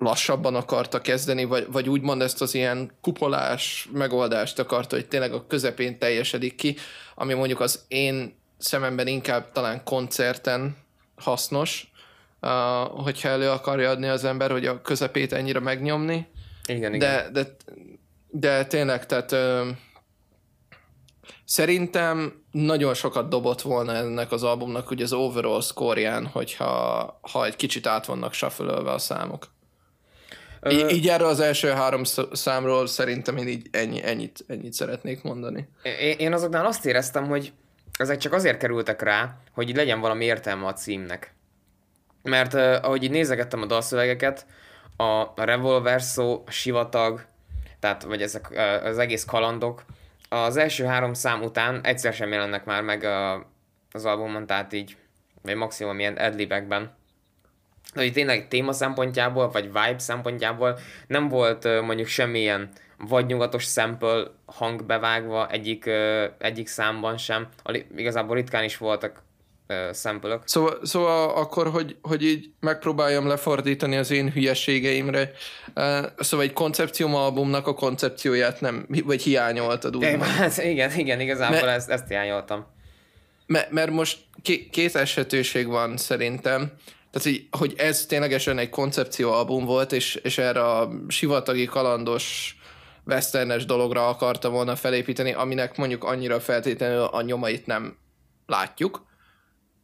lassabban 0.03 0.55
akarta 0.55 1.01
kezdeni, 1.01 1.45
vagy, 1.45 1.67
vagy 1.71 1.89
úgymond 1.89 2.23
ezt 2.23 2.43
az 2.43 2.55
ilyen 2.55 2.91
kupolás 3.01 3.89
megoldást 3.93 4.59
akarta, 4.59 4.97
hogy 4.97 5.07
tényleg 5.07 5.33
a 5.33 5.47
közepén 5.47 5.99
teljesedik 5.99 6.55
ki, 6.55 6.77
ami 7.15 7.35
mondjuk 7.35 7.61
az 7.61 7.85
én 7.89 8.35
szememben 8.59 9.07
inkább 9.07 9.53
talán 9.53 9.85
koncerten 9.85 10.77
hasznos, 11.17 11.93
uh, 12.41 12.51
hogyha 13.05 13.29
elő 13.29 13.51
akarja 13.51 13.91
adni 13.91 14.07
az 14.07 14.25
ember, 14.25 14.51
hogy 14.51 14.67
a 14.67 14.83
közepét 14.83 15.33
ennyire 15.33 15.61
megnyomni. 15.61 16.27
Igen, 16.67 16.95
igen. 16.95 16.99
De, 16.99 17.29
de, 17.33 17.57
de 18.31 18.65
tényleg, 18.65 19.07
tehát 19.07 19.33
uh, 19.33 19.69
szerintem 21.45 22.43
nagyon 22.51 22.95
sokat 22.95 23.29
dobott 23.29 23.61
volna 23.61 23.95
ennek 23.95 24.33
az 24.33 24.43
albumnak 24.43 24.91
ugye 24.91 25.05
az 25.05 25.13
overall 25.13 25.61
szkórján, 25.61 26.27
hogyha 26.27 27.19
ha 27.33 27.45
egy 27.45 27.57
kicsit 27.57 27.87
át 27.87 28.07
vannak 28.07 28.33
shuffle 28.33 28.73
a 28.73 28.99
számok. 28.99 29.51
Így, 30.71 30.91
így 30.91 31.09
erről 31.09 31.29
az 31.29 31.41
első 31.41 31.69
három 31.69 32.03
számról 32.33 32.87
szerintem 32.87 33.37
én 33.37 33.49
így 33.49 33.67
ennyi, 33.71 34.05
ennyit, 34.05 34.45
ennyit 34.47 34.73
szeretnék 34.73 35.23
mondani. 35.23 35.69
Én 36.17 36.33
azoknál 36.33 36.67
azt 36.67 36.87
éreztem, 36.87 37.27
hogy 37.27 37.53
ezek 37.99 38.19
csak 38.19 38.33
azért 38.33 38.59
kerültek 38.59 39.03
rá, 39.03 39.37
hogy 39.53 39.69
így 39.69 39.77
legyen 39.77 40.01
valami 40.01 40.25
értelme 40.25 40.67
a 40.67 40.73
címnek. 40.73 41.35
Mert 42.23 42.55
ahogy 42.55 43.03
így 43.03 43.11
nézegettem 43.11 43.63
a 43.63 43.67
dalszövegeket, 43.67 44.47
a, 44.97 45.03
a 45.21 45.35
revolver 45.37 46.03
szó, 46.03 46.43
a 46.47 46.51
sivatag, 46.51 47.25
tehát 47.81 48.03
vagy 48.03 48.23
ezek 48.23 48.51
az 48.85 48.99
egész 48.99 49.25
kalandok, 49.25 49.85
az 50.29 50.57
első 50.57 50.85
három 50.85 51.15
szám 51.15 51.43
után 51.43 51.81
egyszer 51.85 52.13
sem 52.13 52.33
jelennek 52.33 52.65
már 52.65 52.83
meg 52.83 53.05
az 53.93 54.05
albumon, 54.05 54.47
tehát 54.47 54.73
így, 54.73 54.97
vagy 55.43 55.55
maximum 55.55 55.99
ilyen 55.99 56.19
adlibekben 57.93 58.05
hogy 58.05 58.13
tényleg 58.13 58.49
téma 58.49 58.73
szempontjából, 58.73 59.51
vagy 59.51 59.65
vibe 59.65 59.99
szempontjából 59.99 60.79
nem 61.07 61.29
volt 61.29 61.65
mondjuk 61.65 62.09
semmilyen 62.09 62.71
vagy 63.09 63.27
nyugatos 63.27 63.65
sample 63.65 64.25
hang 64.47 64.85
bevágva 64.85 65.49
egyik, 65.49 65.91
egyik 66.39 66.69
számban 66.69 67.19
sem. 67.19 67.49
Igazából 67.97 68.37
ritkán 68.37 68.65
is 68.65 68.77
voltak 68.77 69.23
sample 69.93 70.41
Szóval, 70.45 70.79
szóval 70.83 71.31
akkor, 71.31 71.71
hogy, 71.71 71.97
hogy 72.03 72.25
így 72.25 72.51
megpróbáljam 72.61 73.27
lefordítani 73.27 73.97
az 73.97 74.11
én 74.11 74.33
hülyeségeimre, 74.33 75.31
szóval 76.19 76.47
egy 76.47 76.53
koncepcióalbumnak 76.53 77.67
a 77.67 77.75
koncepcióját 77.75 78.61
nem, 78.61 78.87
vagy 79.05 79.23
hiányoltad 79.23 79.97
úgy. 79.97 80.05
Hát 80.05 80.59
igen, 80.73 80.99
igen, 80.99 81.21
igazából 81.21 81.61
mert, 81.61 81.77
ezt, 81.77 81.91
ezt 81.91 82.09
hiányoltam. 82.09 82.67
Mert, 83.47 83.71
mert 83.71 83.91
most 83.91 84.19
két 84.71 84.97
esetőség 84.97 85.67
van 85.67 85.97
szerintem. 85.97 86.73
Tehát, 87.13 87.29
hogy, 87.29 87.49
hogy 87.59 87.75
ez 87.77 88.07
ténylegesen 88.07 88.59
egy 88.59 88.71
koncepcióalbum 88.71 89.65
volt, 89.65 89.93
és, 89.93 90.15
és 90.15 90.39
erre 90.39 90.65
a 90.65 90.91
sivatagi 91.09 91.65
kalandos 91.65 92.57
westernes 93.05 93.65
dologra 93.65 94.09
akarta 94.09 94.51
volna 94.51 94.77
felépíteni, 94.77 95.33
aminek 95.33 95.77
mondjuk 95.77 96.05
annyira 96.05 96.41
feltétlenül 96.41 97.03
a 97.03 97.23
nyomait 97.23 97.67
nem 97.67 97.97
látjuk. 98.47 99.07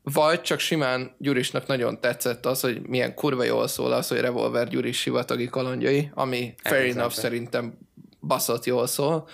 Vagy 0.02 0.40
csak 0.40 0.58
simán 0.58 1.14
Gyurisnak 1.18 1.66
nagyon 1.66 2.00
tetszett 2.00 2.46
az, 2.46 2.60
hogy 2.60 2.80
milyen 2.80 3.14
kurva 3.14 3.44
jól 3.44 3.68
szól 3.68 3.92
az, 3.92 4.08
hogy 4.08 4.20
Revolver 4.20 4.68
Gyuris 4.68 5.00
sivatagi 5.00 5.48
kalandjai, 5.48 6.10
ami 6.14 6.54
fair 6.62 6.96
enough 6.96 7.14
szerintem 7.14 7.78
baszott 8.20 8.64
jól 8.64 8.86
szól. 8.86 9.28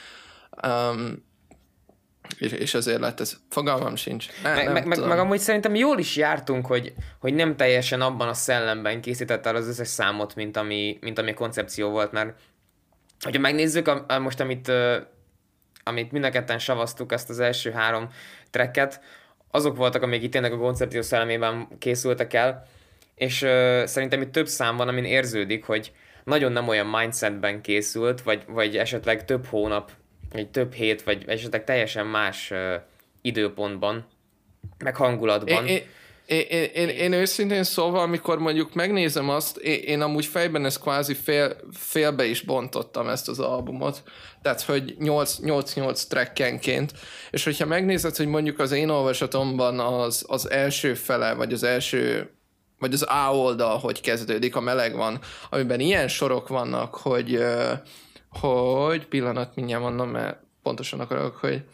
Um, 0.66 1.24
és, 2.38 2.52
és 2.52 2.74
ezért 2.74 3.00
lett 3.00 3.20
ez. 3.20 3.36
Fogalmam 3.50 3.96
sincs. 3.96 4.26
Ne, 4.42 4.54
meg, 4.54 4.72
meg, 4.72 4.86
meg, 4.86 5.06
meg 5.06 5.18
amúgy 5.18 5.38
szerintem 5.38 5.74
jól 5.74 5.98
is 5.98 6.16
jártunk, 6.16 6.66
hogy, 6.66 6.92
hogy 7.20 7.34
nem 7.34 7.56
teljesen 7.56 8.00
abban 8.00 8.28
a 8.28 8.34
szellemben 8.34 9.00
készítette 9.00 9.48
el 9.48 9.56
az 9.56 9.68
összes 9.68 9.88
számot, 9.88 10.34
mint 10.34 10.56
ami, 10.56 10.98
mint 11.00 11.18
ami 11.18 11.30
a 11.30 11.34
koncepció 11.34 11.90
volt, 11.90 12.12
mert 12.12 12.40
hogyha 13.20 13.40
megnézzük 13.40 13.88
a, 13.88 14.04
a 14.08 14.18
most, 14.18 14.40
amit, 14.40 14.68
uh, 14.68 14.96
amit 15.82 16.12
mind 16.12 16.24
a 16.24 16.30
ketten 16.30 16.58
savaztuk, 16.58 17.12
ezt 17.12 17.30
az 17.30 17.40
első 17.40 17.70
három 17.70 18.08
tracket, 18.50 19.00
azok 19.50 19.76
voltak, 19.76 20.02
amik 20.02 20.22
itt 20.22 20.30
tényleg 20.30 20.52
a 20.52 20.58
koncepció 20.58 21.02
szellemében 21.02 21.68
készültek 21.78 22.34
el, 22.34 22.66
és 23.14 23.42
uh, 23.42 23.84
szerintem 23.84 24.20
itt 24.20 24.32
több 24.32 24.46
szám 24.46 24.76
van, 24.76 24.88
amin 24.88 25.04
érződik, 25.04 25.64
hogy 25.64 25.92
nagyon 26.24 26.52
nem 26.52 26.68
olyan 26.68 26.86
mindsetben 26.86 27.60
készült, 27.60 28.22
vagy, 28.22 28.44
vagy 28.46 28.76
esetleg 28.76 29.24
több 29.24 29.46
hónap 29.46 29.90
egy 30.34 30.50
több 30.50 30.72
hét, 30.72 31.02
vagy 31.02 31.22
esetleg 31.26 31.64
teljesen 31.64 32.06
más 32.06 32.50
uh, 32.50 32.74
időpontban, 33.22 34.06
meg 34.78 34.96
hangulatban. 34.96 35.66
Én, 35.66 35.82
én, 36.26 36.70
én, 36.74 36.88
én 36.88 37.12
őszintén 37.12 37.62
szóval, 37.62 38.00
amikor 38.00 38.38
mondjuk 38.38 38.74
megnézem 38.74 39.28
azt, 39.28 39.56
én, 39.56 39.82
én 39.82 40.00
amúgy 40.00 40.26
fejben 40.26 40.64
ezt 40.64 40.80
kvázi 40.80 41.14
fél, 41.14 41.56
félbe 41.72 42.24
is 42.24 42.40
bontottam 42.40 43.08
ezt 43.08 43.28
az 43.28 43.38
albumot, 43.38 44.02
tehát 44.42 44.62
hogy 44.62 44.96
8-8 45.00 46.06
trackenként, 46.08 46.92
és 47.30 47.44
hogyha 47.44 47.66
megnézed, 47.66 48.16
hogy 48.16 48.26
mondjuk 48.26 48.58
az 48.58 48.72
én 48.72 48.88
olvasatomban 48.88 49.80
az, 49.80 50.24
az 50.28 50.50
első 50.50 50.94
fele, 50.94 51.34
vagy 51.34 51.52
az 51.52 51.62
első 51.62 52.32
vagy 52.78 52.92
az 52.92 53.02
A 53.02 53.36
oldal, 53.36 53.78
hogy 53.78 54.00
kezdődik, 54.00 54.56
a 54.56 54.60
meleg 54.60 54.96
van, 54.96 55.18
amiben 55.50 55.80
ilyen 55.80 56.08
sorok 56.08 56.48
vannak, 56.48 56.94
hogy 56.94 57.36
uh, 57.36 57.72
hogy 58.36 59.06
pillanat, 59.06 59.54
mindjárt 59.54 59.82
mondom, 59.82 60.08
mert 60.08 60.38
pontosan 60.62 61.00
akarok, 61.00 61.36
hogy 61.36 61.64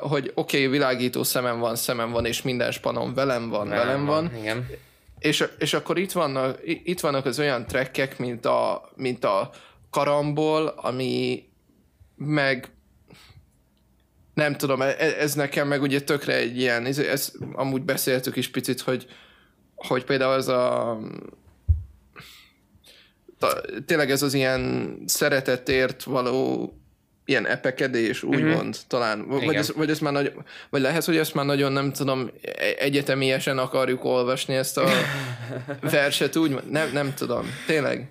hogy 0.00 0.32
oké, 0.34 0.56
okay, 0.56 0.70
világító 0.70 1.22
szemem 1.22 1.58
van, 1.58 1.76
szemem 1.76 2.10
van, 2.10 2.24
és 2.24 2.42
minden 2.42 2.70
spanom 2.70 3.14
velem 3.14 3.48
van, 3.48 3.68
velem, 3.68 3.86
velem 3.86 4.04
van. 4.04 4.24
van. 4.24 4.36
Igen. 4.40 4.66
És, 5.18 5.44
és 5.58 5.74
akkor 5.74 5.98
itt 5.98 6.12
vannak, 6.12 6.58
itt 6.64 7.00
vannak 7.00 7.26
az 7.26 7.38
olyan 7.38 7.66
trekkek, 7.66 8.18
mint 8.18 8.46
a, 8.46 8.90
mint 8.96 9.24
a 9.24 9.50
karambol, 9.90 10.66
ami 10.66 11.48
meg 12.16 12.70
nem 14.34 14.56
tudom, 14.56 14.82
ez, 14.82 15.12
ez 15.12 15.34
nekem 15.34 15.68
meg 15.68 15.82
ugye 15.82 16.00
tökre 16.00 16.34
egy 16.34 16.58
ilyen, 16.58 16.84
ez, 16.84 16.98
ez 16.98 17.32
amúgy 17.52 17.82
beszéltük 17.82 18.36
is 18.36 18.50
picit, 18.50 18.80
hogy, 18.80 19.06
hogy 19.74 20.04
például 20.04 20.32
az 20.32 20.48
a 20.48 20.98
tényleg 23.86 24.10
ez 24.10 24.22
az 24.22 24.34
ilyen 24.34 24.94
szeretetért 25.06 26.02
való 26.02 26.72
ilyen 27.24 27.46
epekedés, 27.46 28.22
úgymond, 28.22 28.62
mm-hmm. 28.62 28.70
talán. 28.88 29.26
Vagy 29.26 29.54
ez, 29.54 29.72
vagy 29.74 29.90
ez 29.90 29.98
már 29.98 30.12
nagy, 30.12 30.32
vagy 30.70 30.80
lehet, 30.80 31.04
hogy 31.04 31.16
ezt 31.16 31.34
már 31.34 31.44
nagyon, 31.44 31.72
nem 31.72 31.92
tudom, 31.92 32.30
e- 32.42 32.74
egyetemiesen 32.78 33.58
akarjuk 33.58 34.04
olvasni 34.04 34.54
ezt 34.54 34.78
a 34.78 34.84
verset, 35.80 36.36
úgy, 36.36 36.60
nem, 36.70 36.90
nem 36.92 37.14
tudom, 37.14 37.46
tényleg. 37.66 38.10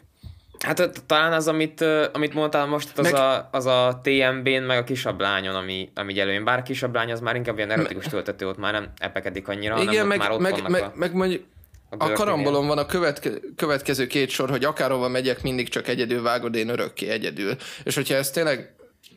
Hát 0.59 1.03
talán 1.05 1.33
az, 1.33 1.47
amit, 1.47 1.81
amit 2.13 2.33
mondtál 2.33 2.65
most, 2.65 2.97
az, 2.97 3.11
meg... 3.11 3.13
a, 3.13 3.49
az 3.51 3.65
a 3.65 4.01
TMB-n, 4.03 4.63
meg 4.63 4.77
a 4.77 4.83
kisabb 4.83 5.19
lányon, 5.19 5.55
ami, 5.55 5.89
ami 5.95 6.19
előjön. 6.19 6.43
Bár 6.43 6.59
a 6.59 6.63
kisabb 6.63 6.95
lány 6.95 7.11
az 7.11 7.19
már 7.19 7.35
inkább 7.35 7.57
ilyen 7.57 7.71
erotikus 7.71 8.05
töltető, 8.05 8.47
ott 8.47 8.57
már 8.57 8.73
nem 8.73 8.87
epekedik 8.97 9.47
annyira, 9.47 9.75
Igen, 9.75 9.87
hanem 9.87 10.07
meg, 10.07 10.17
már 10.17 10.31
ott 10.31 10.39
meg, 10.39 10.51
vannak 10.51 10.69
meg, 10.69 10.81
a... 10.81 10.91
meg 10.95 11.13
mondjuk, 11.13 11.43
a, 11.89 12.11
karambolon 12.11 12.67
van 12.67 12.77
a 12.77 12.85
követke, 12.85 13.29
következő 13.55 14.07
két 14.07 14.29
sor, 14.29 14.49
hogy 14.49 14.63
akárhova 14.63 15.07
megyek, 15.07 15.41
mindig 15.41 15.69
csak 15.69 15.87
egyedül 15.87 16.21
vágod, 16.21 16.55
én 16.55 16.69
örökké 16.69 17.09
egyedül. 17.09 17.55
És 17.83 17.95
hogyha 17.95 18.15
ezt 18.15 18.33
tényleg 18.33 18.75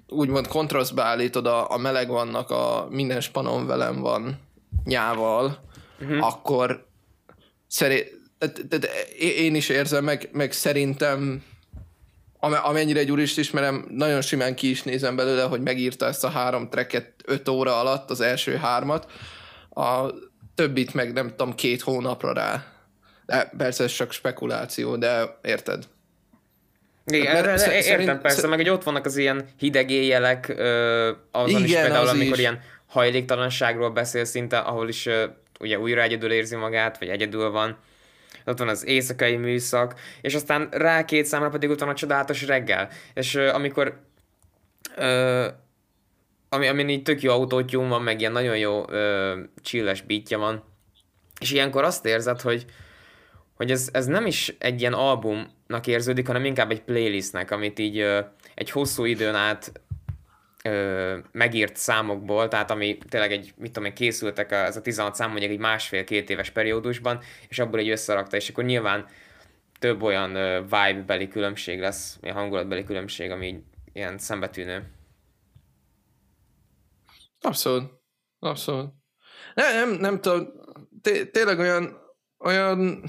úgymond 0.08 0.46
kontrasztba 0.46 1.02
állítod, 1.02 1.46
a, 1.46 1.70
a 1.70 1.78
meleg 1.78 2.08
vannak, 2.08 2.50
a 2.50 2.86
minden 2.90 3.20
spanon 3.20 3.66
velem 3.66 4.00
van 4.00 4.40
nyával, 4.84 5.58
uh-huh. 6.00 6.26
akkor 6.26 6.86
szerint, 7.66 8.18
én 9.18 9.54
is 9.54 9.68
érzem, 9.68 10.04
meg, 10.04 10.28
meg 10.32 10.52
szerintem 10.52 11.42
amennyire 12.40 13.00
egy 13.00 13.10
úrist 13.10 13.38
ismerem, 13.38 13.86
nagyon 13.90 14.20
simán 14.20 14.54
ki 14.54 14.70
is 14.70 14.82
nézem 14.82 15.16
belőle, 15.16 15.42
hogy 15.42 15.60
megírta 15.60 16.06
ezt 16.06 16.24
a 16.24 16.28
három 16.28 16.68
treket 16.68 17.12
öt 17.24 17.48
óra 17.48 17.80
alatt, 17.80 18.10
az 18.10 18.20
első 18.20 18.56
hármat. 18.56 19.10
A, 19.70 20.10
többit 20.60 20.94
meg 20.94 21.12
nem 21.12 21.28
tudom, 21.28 21.54
két 21.54 21.80
hónapra 21.80 22.32
rá. 22.32 22.64
De 23.26 23.50
persze 23.56 23.84
ez 23.84 23.92
csak 23.92 24.12
spekuláció, 24.12 24.96
de 24.96 25.38
érted? 25.42 25.84
Igen, 27.06 27.32
Mert 27.32 27.58
sz- 27.58 27.66
értem 27.66 27.82
szerint, 27.82 28.20
persze, 28.20 28.46
meg 28.46 28.58
hogy 28.58 28.68
ott 28.68 28.82
vannak 28.82 29.04
az 29.04 29.16
ilyen 29.16 29.48
hideg 29.58 29.90
éjjelek, 29.90 30.48
azon 31.30 31.48
igen, 31.48 31.64
is 31.64 31.72
például, 31.74 32.06
az 32.06 32.14
amikor 32.14 32.32
is. 32.32 32.38
ilyen 32.38 32.60
hajléktalanságról 32.86 33.90
beszél 33.90 34.24
szinte, 34.24 34.58
ahol 34.58 34.88
is 34.88 35.08
ugye 35.60 35.78
újra 35.78 36.02
egyedül 36.02 36.32
érzi 36.32 36.56
magát, 36.56 36.98
vagy 36.98 37.08
egyedül 37.08 37.50
van. 37.50 37.78
Ott 38.44 38.58
van 38.58 38.68
az 38.68 38.86
éjszakai 38.86 39.36
műszak, 39.36 39.94
és 40.20 40.34
aztán 40.34 40.68
rá 40.70 41.04
két 41.04 41.26
számra 41.26 41.48
pedig 41.48 41.70
ott 41.70 41.80
van 41.80 41.88
a 41.88 41.94
csodálatos 41.94 42.46
reggel. 42.46 42.88
És 43.14 43.34
amikor 43.34 44.00
ami, 46.52 46.66
amin 46.66 46.88
így 46.88 47.02
tök 47.02 47.22
jó 47.22 47.32
autótyúm 47.32 47.88
van, 47.88 48.02
meg 48.02 48.20
ilyen 48.20 48.32
nagyon 48.32 48.58
jó 48.58 48.90
ö, 48.90 49.38
chilles 49.62 50.02
beatja 50.02 50.38
van. 50.38 50.64
És 51.40 51.52
ilyenkor 51.52 51.84
azt 51.84 52.06
érzed, 52.06 52.40
hogy, 52.40 52.64
hogy 53.54 53.70
ez, 53.70 53.88
ez 53.92 54.06
nem 54.06 54.26
is 54.26 54.54
egy 54.58 54.80
ilyen 54.80 54.92
albumnak 54.92 55.86
érződik, 55.86 56.26
hanem 56.26 56.44
inkább 56.44 56.70
egy 56.70 56.82
playlistnek, 56.82 57.50
amit 57.50 57.78
így 57.78 57.98
ö, 57.98 58.20
egy 58.54 58.70
hosszú 58.70 59.04
időn 59.04 59.34
át 59.34 59.72
ö, 60.64 61.18
megírt 61.32 61.76
számokból, 61.76 62.48
tehát 62.48 62.70
ami 62.70 62.98
tényleg 63.08 63.32
egy, 63.32 63.52
mit 63.56 63.72
tudom 63.72 63.88
én, 63.88 63.94
készültek 63.94 64.52
ez 64.52 64.76
a 64.76 64.80
16 64.80 65.14
szám 65.14 65.30
mondjuk 65.30 65.50
egy 65.50 65.58
másfél-két 65.58 66.30
éves 66.30 66.50
periódusban, 66.50 67.20
és 67.48 67.58
abból 67.58 67.78
egy 67.78 67.90
összerakta, 67.90 68.36
és 68.36 68.48
akkor 68.48 68.64
nyilván 68.64 69.06
több 69.78 70.02
olyan 70.02 70.32
vibe-beli 70.62 71.28
különbség 71.28 71.80
lesz, 71.80 72.18
ilyen 72.22 72.36
hangulatbeli 72.36 72.84
különbség, 72.84 73.30
ami 73.30 73.62
ilyen 73.92 74.18
szembetűnő. 74.18 74.99
Abszolút. 77.40 77.90
Abszolút. 78.38 78.90
Nem, 79.54 79.74
nem, 79.74 80.00
nem 80.00 80.20
tudom, 80.20 80.48
té- 81.02 81.32
tényleg 81.32 81.58
olyan, 81.58 81.96
olyan 82.38 83.04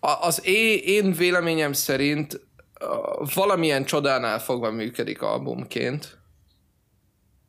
az 0.00 0.40
én 0.84 1.12
véleményem 1.12 1.72
szerint 1.72 2.46
valamilyen 3.34 3.84
csodánál 3.84 4.38
fogva 4.38 4.70
működik 4.70 5.22
albumként. 5.22 6.18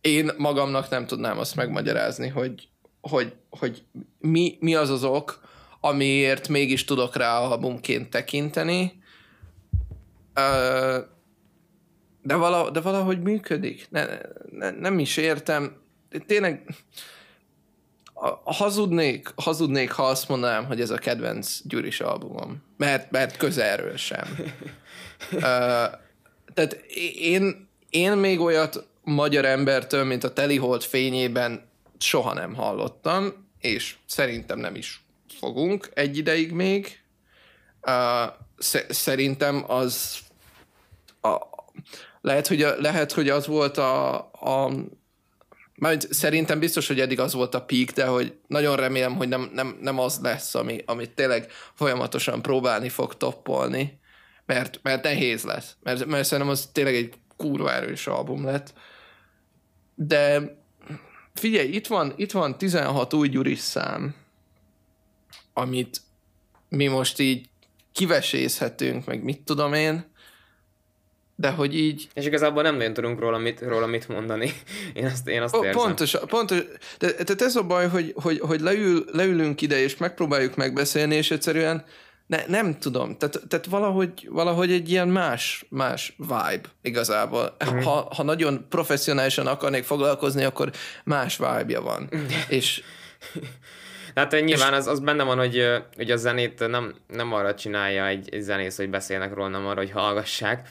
Én 0.01 0.31
magamnak 0.37 0.89
nem 0.89 1.05
tudnám 1.05 1.39
azt 1.39 1.55
megmagyarázni, 1.55 2.27
hogy, 2.27 2.69
hogy, 3.01 3.35
hogy 3.49 3.83
mi, 4.19 4.57
mi 4.59 4.75
az 4.75 4.89
az 4.89 5.03
ok, 5.03 5.39
amiért 5.79 6.47
mégis 6.47 6.83
tudok 6.83 7.15
rá 7.15 7.39
albumként 7.39 8.09
tekinteni. 8.09 9.03
De, 12.25 12.35
vala, 12.35 12.69
de 12.69 12.81
valahogy 12.81 13.21
működik. 13.21 13.87
Ne, 13.89 14.05
ne, 14.51 14.69
nem 14.69 14.99
is 14.99 15.17
értem. 15.17 15.77
Tényleg 16.25 16.75
hazudnék, 18.43 19.33
hazudnék, 19.35 19.91
ha 19.91 20.03
azt 20.03 20.29
mondanám, 20.29 20.65
hogy 20.65 20.81
ez 20.81 20.89
a 20.89 20.97
kedvenc 20.97 21.59
Gyuris 21.63 21.99
albumom. 21.99 22.63
Mert, 22.77 23.11
mert 23.11 23.37
közelről 23.37 23.97
sem. 23.97 24.27
uh, 25.31 25.41
tehát 26.53 26.73
én, 27.15 27.67
én 27.89 28.11
még 28.11 28.39
olyat 28.39 28.87
magyar 29.03 29.45
embertől, 29.45 30.03
mint 30.03 30.23
a 30.23 30.33
Telihold 30.33 30.83
fényében 30.83 31.69
soha 31.97 32.33
nem 32.33 32.53
hallottam, 32.53 33.47
és 33.59 33.95
szerintem 34.05 34.59
nem 34.59 34.75
is 34.75 35.03
fogunk 35.39 35.89
egy 35.93 36.17
ideig 36.17 36.51
még. 36.51 36.99
Uh, 37.87 38.33
szerintem 38.89 39.63
az 39.67 40.19
a, 41.21 41.37
lehet, 42.25 42.47
hogy, 42.47 42.61
a, 42.61 42.75
lehet, 42.81 43.11
hogy 43.11 43.29
az 43.29 43.47
volt 43.47 43.77
a, 43.77 44.15
a 44.31 44.71
majd 45.75 46.07
szerintem 46.11 46.59
biztos, 46.59 46.87
hogy 46.87 46.99
eddig 46.99 47.19
az 47.19 47.33
volt 47.33 47.55
a 47.55 47.61
peak, 47.61 47.89
de 47.89 48.05
hogy 48.05 48.35
nagyon 48.47 48.75
remélem, 48.75 49.15
hogy 49.15 49.27
nem, 49.27 49.49
nem, 49.53 49.77
nem 49.81 49.99
az 49.99 50.19
lesz, 50.21 50.55
ami, 50.55 50.83
amit 50.85 51.11
tényleg 51.11 51.51
folyamatosan 51.73 52.41
próbálni 52.41 52.89
fog 52.89 53.17
toppolni, 53.17 53.99
mert, 54.45 54.79
mert 54.83 55.03
nehéz 55.03 55.43
lesz. 55.43 55.75
Mert, 55.83 56.05
mert 56.05 56.25
szerintem 56.25 56.53
az 56.53 56.69
tényleg 56.71 56.95
egy 56.95 57.13
kurva 57.37 57.73
erős 57.73 58.07
album 58.07 58.45
lett. 58.45 58.73
De 59.95 60.41
figyelj, 61.33 61.67
itt 61.67 61.87
van, 61.87 62.13
itt 62.15 62.31
van 62.31 62.57
16 62.57 63.13
új 63.13 63.27
gyuris 63.27 63.59
szám, 63.59 64.15
amit 65.53 66.01
mi 66.69 66.87
most 66.87 67.19
így 67.19 67.49
kivesézhetünk, 67.91 69.05
meg 69.05 69.23
mit 69.23 69.41
tudom 69.41 69.73
én, 69.73 70.13
de 71.35 71.49
hogy 71.49 71.75
így... 71.75 72.07
És 72.13 72.25
igazából 72.25 72.63
nem 72.63 72.75
nagyon 72.75 72.93
tudunk 72.93 73.19
róla 73.19 73.37
mit, 73.37 73.61
róla 73.61 73.85
mit 73.85 74.07
mondani. 74.07 74.53
Én 74.93 75.05
azt, 75.05 75.27
én 75.27 75.41
azt 75.41 75.55
érzem. 75.55 75.71
Pontos, 75.71 76.15
pontos. 76.27 76.57
De, 76.97 77.11
tehát 77.11 77.41
ez 77.41 77.55
a 77.55 77.63
baj, 77.63 77.87
hogy, 77.87 78.13
hogy, 78.15 78.39
hogy 78.39 78.61
leül, 78.61 79.05
leülünk 79.11 79.61
ide, 79.61 79.79
és 79.79 79.97
megpróbáljuk 79.97 80.55
megbeszélni, 80.55 81.15
és 81.15 81.31
egyszerűen 81.31 81.85
ne, 82.27 82.45
nem 82.47 82.79
tudom. 82.79 83.17
Tehát, 83.17 83.39
tehát 83.47 83.65
valahogy, 83.65 84.27
valahogy 84.29 84.71
egy 84.71 84.89
ilyen 84.89 85.07
más, 85.07 85.65
más 85.69 86.15
vibe 86.17 86.69
igazából. 86.81 87.55
Mm. 87.71 87.79
Ha, 87.79 88.07
ha 88.15 88.23
nagyon 88.23 88.65
professzionálisan 88.69 89.47
akarnék 89.47 89.83
foglalkozni, 89.83 90.43
akkor 90.43 90.71
más 91.03 91.37
vibe-ja 91.37 91.81
van. 91.81 92.09
Mm. 92.15 92.25
és... 92.47 92.83
Hát 94.15 94.41
nyilván 94.41 94.73
az, 94.73 94.87
az 94.87 94.99
benne 94.99 95.23
van, 95.23 95.37
hogy, 95.37 95.63
hogy 95.95 96.11
a 96.11 96.15
zenét 96.15 96.67
nem, 96.67 96.95
nem 97.07 97.33
arra 97.33 97.55
csinálja 97.55 98.07
egy, 98.07 98.29
egy 98.31 98.41
zenész, 98.41 98.77
hogy 98.77 98.89
beszélnek 98.89 99.33
róla, 99.33 99.47
nem 99.47 99.65
arra, 99.65 99.79
hogy 99.79 99.91
hallgassák 99.91 100.69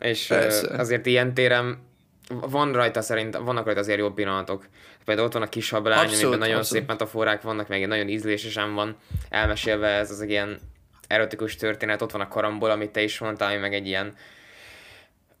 és 0.00 0.26
Persze. 0.26 0.76
azért 0.78 1.06
ilyen 1.06 1.34
téren 1.34 1.86
van 2.28 2.72
rajta 2.72 3.02
szerint, 3.02 3.36
vannak 3.36 3.64
rajta 3.64 3.80
azért 3.80 3.98
jó 3.98 4.10
pillanatok. 4.10 4.68
Például 5.04 5.26
ott 5.26 5.32
van 5.32 5.42
a 5.42 5.48
kis 5.48 5.70
hablány, 5.70 5.98
abszolút, 5.98 6.22
amiben 6.22 6.38
nagyon 6.38 6.56
abszolút. 6.56 6.82
szép 6.82 6.90
metaforák 6.90 7.42
vannak, 7.42 7.68
meg 7.68 7.82
egy 7.82 7.88
nagyon 7.88 8.08
ízlésesen 8.08 8.74
van 8.74 8.96
elmesélve 9.28 9.88
ez 9.88 10.10
az 10.10 10.20
egy 10.20 10.30
ilyen 10.30 10.58
erotikus 11.06 11.56
történet, 11.56 12.02
ott 12.02 12.10
van 12.10 12.20
a 12.20 12.28
karambol, 12.28 12.70
amit 12.70 12.90
te 12.90 13.02
is 13.02 13.18
mondtál, 13.18 13.50
ami 13.50 13.58
meg 13.58 13.74
egy 13.74 13.86
ilyen 13.86 14.14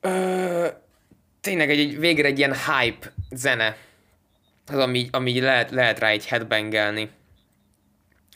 ö, 0.00 0.66
tényleg 1.40 1.70
egy, 1.70 1.78
egy, 1.78 1.98
végre 1.98 2.28
egy 2.28 2.38
ilyen 2.38 2.54
hype 2.54 3.12
zene, 3.30 3.76
az, 4.66 4.78
ami, 4.78 5.08
ami 5.12 5.40
lehet, 5.40 5.70
lehet 5.70 5.98
rá 5.98 6.08
egy 6.08 6.26
headbangelni. 6.26 7.10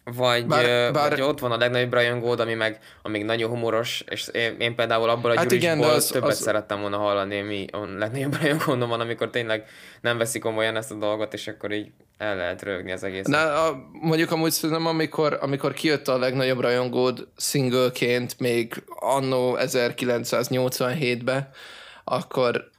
Vagy, 0.04 0.46
bár, 0.46 0.92
bár... 0.92 1.10
vagy 1.10 1.20
ott 1.20 1.38
van 1.38 1.52
a 1.52 1.56
legnagyobb 1.56 1.92
rajongód, 1.92 2.40
ami 2.40 2.54
meg 2.54 2.78
amíg 3.02 3.24
nagyon 3.24 3.50
humoros, 3.50 4.04
és 4.08 4.28
én, 4.32 4.56
én 4.58 4.74
például 4.74 5.08
abból 5.08 5.30
a 5.30 5.36
hát 5.36 5.48
gyurisból 5.48 5.90
az, 5.90 6.06
többet 6.06 6.30
az... 6.30 6.40
szerettem 6.40 6.80
volna 6.80 6.96
hallani, 6.96 7.40
mi 7.40 7.66
a 7.72 7.78
legnagyobb 7.98 8.40
rajongódom 8.40 8.88
van, 8.88 9.00
amikor 9.00 9.30
tényleg 9.30 9.64
nem 10.00 10.18
veszik 10.18 10.42
komolyan 10.42 10.76
ezt 10.76 10.90
a 10.90 10.94
dolgot, 10.94 11.34
és 11.34 11.48
akkor 11.48 11.72
így 11.72 11.90
el 12.18 12.36
lehet 12.36 12.62
rögni 12.62 12.92
az 12.92 13.04
egész. 13.04 13.26
Na, 13.26 13.66
a, 13.66 13.88
mondjuk 13.92 14.30
amúgy 14.30 14.50
szerintem, 14.50 14.86
amikor, 14.86 15.38
amikor 15.40 15.72
kijött 15.72 16.08
a 16.08 16.18
legnagyobb 16.18 16.60
rajongód 16.60 17.28
singleként 17.36 18.38
még 18.38 18.82
anno 18.86 19.54
1987-be, 19.58 21.50
akkor 22.04 22.70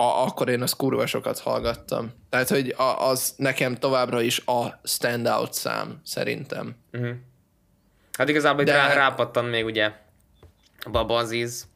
a, 0.00 0.22
akkor 0.26 0.48
én 0.48 0.62
azt 0.62 0.76
kurva 0.76 1.06
sokat 1.06 1.38
hallgattam. 1.38 2.12
Tehát, 2.30 2.48
hogy 2.48 2.74
a, 2.76 3.08
az 3.08 3.34
nekem 3.36 3.74
továbbra 3.74 4.20
is 4.20 4.42
a 4.46 4.80
standout 4.84 5.52
szám, 5.52 6.00
szerintem. 6.04 6.76
Uh-huh. 6.92 7.10
Hát 8.18 8.28
igazából 8.28 8.64
De... 8.64 8.72
rá, 8.72 8.94
rápattan 8.94 9.44
még 9.44 9.64
ugye 9.64 9.90
Baba 10.90 11.16
Aziz, 11.16 11.68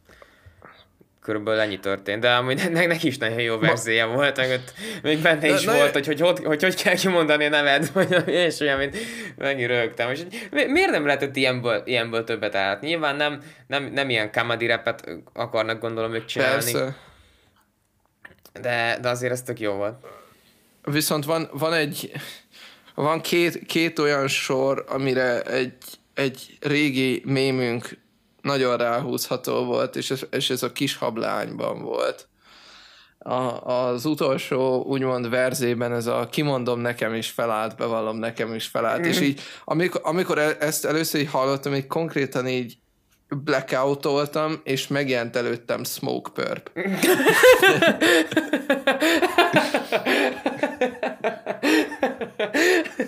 körülbelül 1.21 1.61
ennyi 1.61 1.81
történt, 1.81 2.21
de 2.21 2.31
amúgy 2.31 2.71
ne, 2.71 2.87
neki 2.87 3.07
is 3.07 3.19
nagyon 3.19 3.41
jó 3.41 3.59
verzéje 3.59 4.05
Ma... 4.05 4.15
volt, 4.15 4.37
meg 4.37 4.51
ott 4.51 4.73
még 5.03 5.19
benne 5.19 5.49
is 5.49 5.65
na, 5.65 5.75
volt, 5.75 5.87
na, 5.87 5.93
hogy, 5.93 6.07
hogy, 6.07 6.21
hogy, 6.21 6.45
hogy 6.45 6.63
hogy 6.63 6.83
kell 6.83 6.95
kimondani 6.95 7.45
a 7.45 7.49
neved, 7.49 7.93
vagy 7.93 8.29
és 8.29 8.61
olyan, 8.61 8.79
mint 8.79 8.97
mennyi 9.37 9.67
rögtem. 9.67 10.11
És 10.11 10.21
miért 10.51 10.91
nem 10.91 11.07
lehetett 11.07 11.37
ilyenből, 11.37 11.83
ilyenből 11.85 12.25
többet 12.25 12.55
állt? 12.55 12.81
Nyilván 12.81 13.17
nem, 13.17 13.43
nem, 13.67 13.85
nem 13.85 14.11
ilyen 14.11 14.33
comedy 14.33 14.67
repet 14.67 15.09
akarnak 15.33 15.81
gondolom 15.81 16.15
ők 16.15 16.25
csinálni. 16.25 16.73
Persze 16.73 16.97
de, 18.61 18.99
de 19.01 19.09
azért 19.09 19.33
ez 19.33 19.43
tök 19.43 19.61
jó 19.61 19.73
volt. 19.73 19.95
Viszont 20.85 21.25
van, 21.25 21.49
van 21.53 21.73
egy, 21.73 22.13
van 22.95 23.21
két, 23.21 23.67
két 23.67 23.99
olyan 23.99 24.29
sor, 24.29 24.85
amire 24.89 25.43
egy, 25.43 25.75
egy 26.15 26.59
régi 26.61 27.23
mémünk 27.25 27.99
nagyon 28.43 28.77
ráhúzható 28.77 29.65
volt, 29.65 29.97
és 29.97 30.11
ez, 30.11 30.21
és 30.31 30.51
ez 30.51 30.63
a 30.63 30.73
kis 30.73 30.97
hablányban 30.97 31.83
volt. 31.83 32.29
A, 33.19 33.71
az 33.71 34.05
utolsó 34.05 34.83
úgymond 34.83 35.29
verzében 35.29 35.93
ez 35.93 36.07
a 36.07 36.29
kimondom 36.31 36.81
nekem 36.81 37.15
is 37.15 37.31
felállt, 37.31 37.77
bevallom 37.77 38.17
nekem 38.17 38.55
is 38.55 38.67
felállt, 38.67 39.01
mm. 39.01 39.09
és 39.09 39.21
így 39.21 39.41
amikor, 39.65 40.01
amikor 40.05 40.39
e, 40.39 40.57
ezt 40.61 40.85
először 40.85 41.21
így 41.21 41.31
hallottam, 41.31 41.75
így 41.75 41.87
konkrétan 41.87 42.49
így 42.49 42.77
blackoutoltam, 43.37 44.61
és 44.65 44.87
megjelent 44.87 45.37
előttem 45.37 45.85
Smoke 45.85 46.31
Purp. 46.31 46.71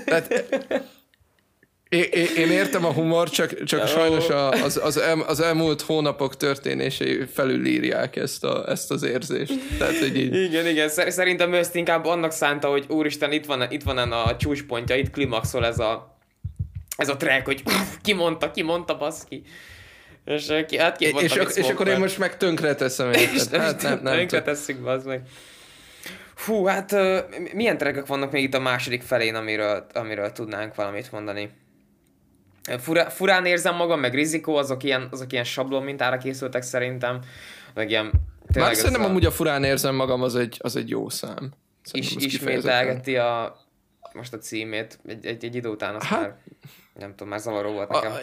Tehát, 0.04 0.44
én, 1.88 2.26
én 2.36 2.50
értem 2.50 2.84
a 2.84 2.92
humor, 2.92 3.30
csak, 3.30 3.64
csak 3.64 3.86
sajnos 3.86 4.28
az, 4.62 4.80
az, 4.82 4.96
el, 4.96 5.20
az 5.20 5.40
elmúlt 5.40 5.80
hónapok 5.80 6.36
történései 6.36 7.24
felülírják 7.32 8.16
ezt, 8.16 8.44
a, 8.44 8.68
ezt 8.68 8.90
az 8.90 9.02
érzést. 9.02 9.52
Tehát, 9.78 9.98
hogy 9.98 10.16
így... 10.16 10.34
Igen, 10.34 10.66
igen. 10.66 10.88
Szerintem 10.88 11.54
ezt 11.54 11.74
inkább 11.74 12.04
annak 12.04 12.32
szánta, 12.32 12.68
hogy 12.68 12.84
úristen, 12.88 13.32
itt 13.32 13.46
van, 13.46 13.70
itt 13.70 13.82
van 13.82 13.98
a 13.98 14.36
csúcspontja, 14.36 14.96
itt 14.96 15.10
klimaxol 15.10 15.66
ez 15.66 15.78
a, 15.78 16.18
ez 16.96 17.08
a 17.08 17.16
track, 17.16 17.44
hogy 17.44 17.62
ki 18.02 18.12
mondta, 18.12 18.50
ki 18.50 18.62
mondta, 18.62 18.96
baszki. 18.96 19.42
És, 20.26 20.50
hát 20.50 20.96
ki 20.96 21.04
és, 21.04 21.36
ak- 21.36 21.56
és 21.56 21.68
akkor 21.68 21.88
én 21.88 21.98
most 21.98 22.18
meg 22.18 22.36
tönkre 22.36 22.74
teszem. 22.74 23.12
Hát 23.52 23.82
nem, 23.82 24.00
nem 24.02 24.14
tönkre 24.16 24.42
tesszük, 24.42 24.86
az 24.86 25.04
meg. 25.04 25.22
Hú, 26.44 26.64
hát 26.64 26.92
uh, 26.92 27.18
milyen 27.52 27.78
trackek 27.78 28.06
vannak 28.06 28.32
még 28.32 28.42
itt 28.42 28.54
a 28.54 28.60
második 28.60 29.02
felén, 29.02 29.34
amiről, 29.34 29.86
amiről 29.92 30.32
tudnánk 30.32 30.74
valamit 30.74 31.12
mondani? 31.12 31.50
Fura, 32.78 33.10
furán 33.10 33.46
érzem 33.46 33.74
magam, 33.74 34.00
meg 34.00 34.14
rizikó, 34.14 34.56
azok 34.56 34.82
ilyen, 34.82 35.08
azok 35.10 35.32
ilyen 35.32 35.44
sablon 35.44 35.82
mintára 35.82 36.18
készültek 36.18 36.62
szerintem. 36.62 37.20
Meg 37.74 37.90
ilyen, 37.90 38.12
Már 38.54 38.74
szerintem 38.74 39.04
a... 39.04 39.08
amúgy 39.08 39.24
a 39.24 39.30
furán 39.30 39.64
érzem 39.64 39.94
magam, 39.94 40.22
az 40.22 40.36
egy, 40.36 40.56
az 40.60 40.76
egy 40.76 40.88
jó 40.88 41.08
szám. 41.08 41.52
Is, 41.92 42.14
ismételgeti 42.16 43.16
a, 43.16 43.60
most 44.12 44.32
a 44.32 44.38
címét, 44.38 44.98
egy, 45.06 45.26
egy, 45.26 45.44
egy 45.44 45.54
idő 45.54 45.68
után 45.68 45.94
azt 45.94 46.06
hát, 46.06 46.20
már, 46.20 46.36
nem 46.94 47.10
tudom, 47.10 47.28
már 47.28 47.40
zavaró 47.40 47.72
volt 47.72 47.88
nekem. 47.88 48.12
A, 48.12 48.16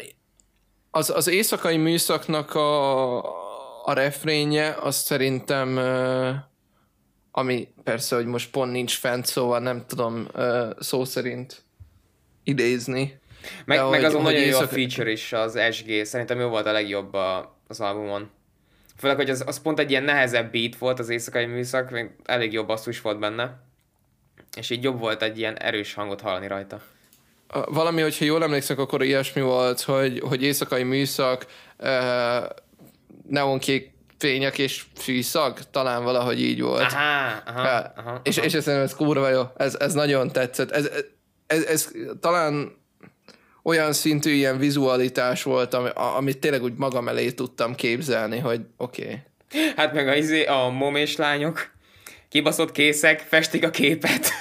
az, 0.95 1.10
az 1.10 1.27
éjszakai 1.27 1.77
műszaknak 1.77 2.56
a, 2.56 3.17
a 3.86 3.93
refrénye, 3.93 4.75
az 4.82 4.95
szerintem, 4.95 5.77
ami 7.32 7.67
persze, 7.84 8.15
hogy 8.15 8.25
most 8.25 8.51
pont 8.51 8.71
nincs 8.71 8.97
fent, 8.97 9.25
szóval 9.25 9.60
nem 9.60 9.86
tudom 9.88 10.27
szó 10.79 11.06
szerint 11.06 11.62
idézni. 12.43 13.19
Meg, 13.65 13.77
De 13.77 13.84
meg 13.84 13.93
hogy- 13.93 14.03
azon 14.03 14.21
nagyon 14.21 14.41
jó 14.41 14.58
a 14.58 14.67
feature 14.67 15.12
is, 15.12 15.34
az 15.34 15.60
SG. 15.71 16.03
Szerintem 16.06 16.39
ő 16.39 16.45
volt 16.45 16.65
a 16.65 16.71
legjobb 16.71 17.13
a, 17.13 17.58
az 17.67 17.79
albumon. 17.79 18.29
Főleg, 18.97 19.15
hogy 19.17 19.29
az, 19.29 19.43
az 19.47 19.62
pont 19.62 19.79
egy 19.79 19.89
ilyen 19.89 20.03
nehezebb 20.03 20.51
beat 20.51 20.75
volt 20.77 20.99
az 20.99 21.10
éjszakai 21.10 21.45
műszak, 21.45 21.89
még 21.89 22.10
elég 22.23 22.53
jobb 22.53 22.67
basszus 22.67 23.01
volt 23.01 23.19
benne. 23.19 23.62
És 24.58 24.69
így 24.69 24.84
jobb 24.84 24.99
volt 24.99 25.21
egy 25.21 25.38
ilyen 25.38 25.58
erős 25.58 25.93
hangot 25.93 26.21
hallani 26.21 26.47
rajta. 26.47 26.82
Valami, 27.66 28.02
hogyha 28.02 28.26
jól 28.26 28.44
emlékszek, 28.44 28.80
akkor 28.80 29.04
ilyesmi 29.04 29.42
volt, 29.42 29.82
hogy, 29.82 30.20
hogy 30.20 30.44
éjszakai 30.44 30.84
műszak, 30.84 31.46
uh, 31.80 31.89
neonkék 33.30 33.94
fények 34.18 34.58
és 34.58 34.84
fűszag, 34.96 35.58
talán 35.72 36.04
valahogy 36.04 36.42
így 36.42 36.62
volt. 36.62 36.92
Aha, 36.92 37.42
aha, 37.46 37.63
Ja, 37.63 37.94
aha, 37.96 38.20
és, 38.24 38.38
aha. 38.38 38.46
és 38.46 38.54
ez, 38.54 38.68
ez 38.68 38.96
kurva 38.96 39.30
jó, 39.30 39.42
ez, 39.58 39.76
ez 39.80 39.94
nagyon 39.94 40.32
tetszett. 40.32 40.72
Ez, 40.72 40.89
ez, 41.48 41.63
ez 41.63 41.92
talán 42.20 42.82
olyan 43.63 43.94
szintű 43.94 44.32
ilyen 44.32 44.58
vizualitás 44.58 45.44
volt, 45.44 45.74
ami, 45.74 45.89
amit 45.96 46.39
tényleg 46.39 46.63
úgy 46.63 46.74
magam 46.76 47.08
elé 47.08 47.32
tudtam 47.32 47.76
képzelni, 47.76 48.39
hogy 48.39 48.62
oké. 48.78 49.04
Okay. 49.04 49.74
Hát 49.76 49.94
meg 49.94 50.08
a, 50.08 50.16
izé, 50.16 50.46
a 50.46 50.70
momés 50.70 51.16
lányok, 51.16 51.72
kibaszott 52.30 52.72
készek, 52.72 53.20
festik 53.20 53.63
a 53.63 53.70
képet. 53.70 54.32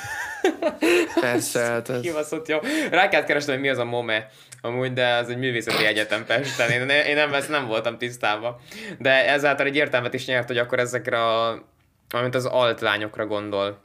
Persze, 1.20 1.60
hát 1.60 1.88
ez, 1.88 2.00
Kibaszott 2.00 2.48
jó. 2.48 2.58
Rá 2.90 3.08
kellett 3.08 3.26
keresnem, 3.26 3.54
hogy 3.54 3.64
mi 3.64 3.70
az 3.70 3.78
a 3.78 3.84
MOME. 3.84 4.28
Amúgy, 4.60 4.92
de 4.92 5.14
az 5.14 5.28
egy 5.28 5.36
művészeti 5.36 5.84
egyetem 5.84 6.24
Pesten. 6.26 6.70
Én, 6.70 6.88
én 6.88 7.14
nem, 7.14 7.34
ezt 7.34 7.48
nem 7.48 7.66
voltam 7.66 7.98
tisztában. 7.98 8.56
De 8.98 9.28
ezáltal 9.28 9.66
egy 9.66 9.76
értelmet 9.76 10.14
is 10.14 10.26
nyert, 10.26 10.46
hogy 10.46 10.58
akkor 10.58 10.78
ezekre 10.78 11.24
a... 11.24 11.64
Amint 12.10 12.34
az 12.34 12.46
alt 12.46 12.80
lányokra 12.80 13.26
gondol. 13.26 13.80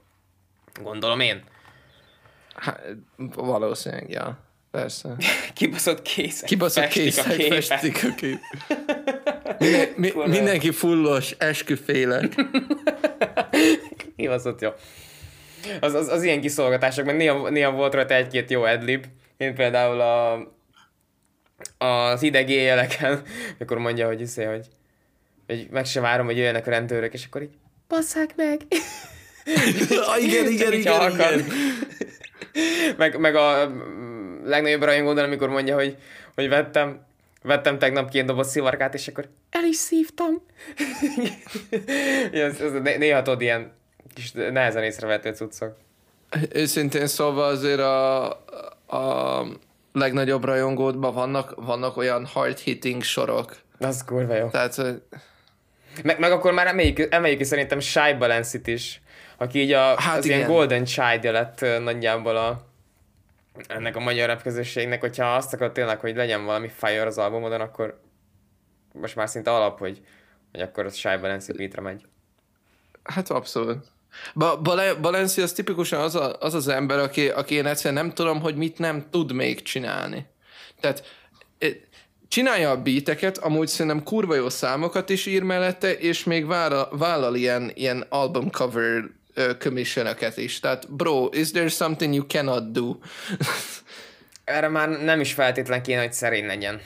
Gondolom 0.84 1.20
én. 1.20 1.44
hát, 2.56 2.82
valószínűleg, 3.36 4.10
ja. 4.10 4.38
Persze. 4.72 5.16
Kibaszott 5.54 6.02
készek. 6.02 6.48
Kibaszott 6.48 6.88
készek, 6.88 7.42
festik 7.42 8.04
a 8.04 8.16
kép. 8.16 8.40
Minden, 9.60 9.88
mi, 9.96 10.12
mindenki 10.26 10.72
fullos, 10.72 11.36
esküfélek. 11.38 12.36
Kibaszott 14.18 14.62
jó. 14.62 14.70
Az, 15.80 15.94
az, 15.94 16.08
az 16.08 16.24
ilyen 16.24 16.42
kiszolgatások, 16.42 17.06
meg 17.06 17.16
néha, 17.16 17.50
néha 17.50 17.72
volt 17.72 17.94
rajta 17.94 18.14
egy-két 18.14 18.50
jó 18.50 18.62
adlib. 18.62 19.06
Én 19.38 19.56
például 19.56 20.02
a, 20.02 20.34
az 21.86 22.24
ideg 22.24 22.50
éjjeleken, 22.50 23.22
mikor 23.60 23.78
mondja, 23.78 24.08
hogy 24.08 24.22
iszé, 24.22 24.44
hogy, 24.44 24.66
hogy 25.48 25.68
meg 25.72 25.86
sem 25.86 26.04
várom, 26.04 26.26
hogy 26.26 26.38
jöjjenek 26.38 26.68
a 26.68 26.70
rendőrök, 26.70 27.14
és 27.14 27.26
akkor 27.26 27.42
így 27.42 27.58
basszák 27.88 28.36
meg. 28.36 28.62
ah, 30.08 30.24
igen, 30.24 30.52
igen, 30.52 30.74
igen, 30.74 30.98
halkan. 30.98 31.34
igen. 31.34 31.46
meg, 32.98 33.20
meg 33.20 33.36
a 33.36 33.68
mm, 33.68 34.46
legnagyobb 34.46 34.84
rajongódon, 34.84 35.24
amikor 35.24 35.50
mondja, 35.50 35.76
hogy, 35.76 35.98
hogy 36.36 36.50
vettem, 36.50 37.06
vettem 37.44 37.80
tegnap 37.80 38.10
két 38.10 38.26
doboz 38.26 38.50
szivarkát, 38.50 38.94
és 38.94 39.08
akkor 39.08 39.30
el 39.50 39.64
is 39.64 39.76
szívtam. 39.76 40.44
ez, 42.32 42.60
ez, 42.60 42.72
né- 42.72 42.98
néha 42.98 43.22
tudod 43.22 43.42
ilyen 43.42 43.72
kis 44.14 44.32
nehezen 44.32 44.84
észrevehető 44.84 45.34
cuccok. 45.34 45.76
Őszintén 46.54 47.08
szólva 47.08 47.46
azért 47.46 47.80
a, 47.80 48.26
a 48.88 49.46
legnagyobb 49.92 50.44
rajongódban 50.44 51.14
vannak, 51.14 51.54
vannak 51.56 51.98
olyan 51.98 52.26
hard-hitting 52.26 53.04
sorok. 53.04 53.58
Az 53.80 54.04
kurva 54.04 54.36
jó. 54.36 54.48
Tehát 54.48 54.82
Meg, 56.04 56.20
meg 56.20 56.32
akkor 56.32 56.54
már 56.54 56.68
emeljük, 56.68 57.14
emeljük 57.14 57.44
szerintem 57.44 57.80
Shy 57.80 58.14
Balance-it 58.18 58.68
is, 58.68 59.02
aki 59.38 59.60
így 59.60 59.72
a, 59.72 60.02
Hát 60.02 60.18
az 60.18 60.26
igen. 60.26 60.38
ilyen 60.38 60.50
Golden 60.50 60.86
child 60.86 61.24
lett 61.24 61.66
nagyjából 61.84 62.38
a, 62.38 62.66
ennek 63.68 63.96
a 63.96 64.00
magyar 64.00 64.28
rap 64.30 64.42
közösségnek, 64.42 65.00
hogyha 65.00 65.36
azt 65.36 65.54
akar 65.54 65.72
tényleg, 65.72 66.00
hogy 66.00 66.16
legyen 66.16 66.46
valami 66.46 66.68
fire 66.68 67.06
az 67.06 67.18
albumodon, 67.18 67.62
akkor 67.62 68.00
most 68.94 69.16
már 69.16 69.30
szinte 69.30 69.52
alap, 69.52 69.80
hogy, 69.80 70.02
hogy 70.52 70.62
akkor 70.62 70.86
az 70.86 70.96
Shy 70.96 71.18
Balance 71.18 71.54
beatre 71.54 71.82
megy. 71.82 72.06
hát 73.04 73.30
abszolút. 73.30 73.86
Ba- 74.34 74.62
Bale- 74.62 75.00
Balenci 75.00 75.42
az 75.42 75.52
tipikusan 75.52 76.02
az, 76.02 76.16
a, 76.16 76.36
az 76.40 76.54
az 76.54 76.68
ember, 76.68 77.00
aki, 77.00 77.30
aki 77.30 77.56
én 77.56 77.66
egyszerűen 77.66 78.04
nem 78.04 78.14
tudom, 78.14 78.42
hogy 78.42 78.56
mit 78.56 78.78
nem 78.78 79.06
tud 79.12 79.32
még 79.32 79.62
csinálni. 79.62 80.26
Tehát 80.80 81.04
eh, 81.58 81.72
csinálja 82.28 82.70
a 82.70 82.82
beateket, 82.82 83.38
amúgy 83.38 83.68
szerintem 83.68 84.04
kurva 84.04 84.36
jó 84.36 84.50
számokat 84.50 85.10
is 85.10 85.26
ír 85.26 85.44
mellette, 85.44 85.94
és 85.98 86.24
még 86.24 86.46
vállal, 86.46 86.90
vállal 86.92 87.36
ilyen, 87.36 87.72
ilyen 87.74 88.06
album 88.10 88.52
cover 88.52 89.04
uh, 89.36 89.58
commissionöket 89.58 90.38
is. 90.38 90.60
Tehát, 90.60 90.92
bro, 90.92 91.30
is 91.32 91.52
there 91.52 91.68
something 91.68 92.14
you 92.14 92.26
cannot 92.26 92.72
do? 92.72 92.96
Erre 94.44 94.68
már 94.68 94.90
nem 94.90 95.20
is 95.20 95.34
feltétlen 95.34 95.82
kéne, 95.84 96.02
hogy 96.02 96.14
szerény 96.14 96.46
legyen. 96.46 96.82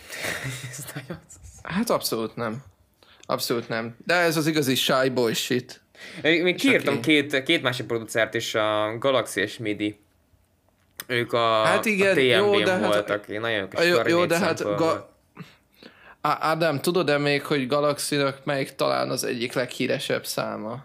Hát 1.62 1.89
abszolút 1.89 2.36
nem. 2.36 2.63
Abszolút 3.26 3.70
nem. 3.70 3.96
De 4.06 4.13
ez 4.13 4.38
az 4.38 4.48
igazi 4.48 4.76
shy 4.76 5.10
boy 5.10 5.34
shit. 5.34 5.81
Még, 6.22 6.44
még 6.44 6.56
kiírtam 6.56 6.94
aki- 6.98 7.02
két, 7.28 7.44
két 7.44 7.62
másik 7.62 7.86
producert 7.86 8.34
is, 8.34 8.56
a 8.56 8.98
Galaxy 9.00 9.42
és 9.42 9.58
Midi. 9.58 10.00
Ők 11.08 11.34
a, 11.34 11.64
Hát 11.64 11.86
igen, 11.86 12.10
a 12.10 12.14
TMB-n 12.14 12.26
jó, 12.54 12.60
de 12.60 12.72
hát- 12.72 12.94
voltak. 12.94 13.28
Én 13.28 13.40
nagyon 13.40 13.70
kis 13.70 13.86
jó, 13.86 14.08
jó, 14.08 14.26
de 14.26 14.38
hát 14.38 14.64
ga... 14.64 15.10
Ádám, 16.22 16.80
tudod-e 16.80 17.18
még, 17.18 17.46
hogy 17.46 17.68
Galaxy-nak 17.68 18.46
melyik 18.46 18.76
talán 18.76 19.10
az 19.10 19.24
egyik 19.24 19.54
leghíresebb 19.54 20.26
száma? 20.26 20.84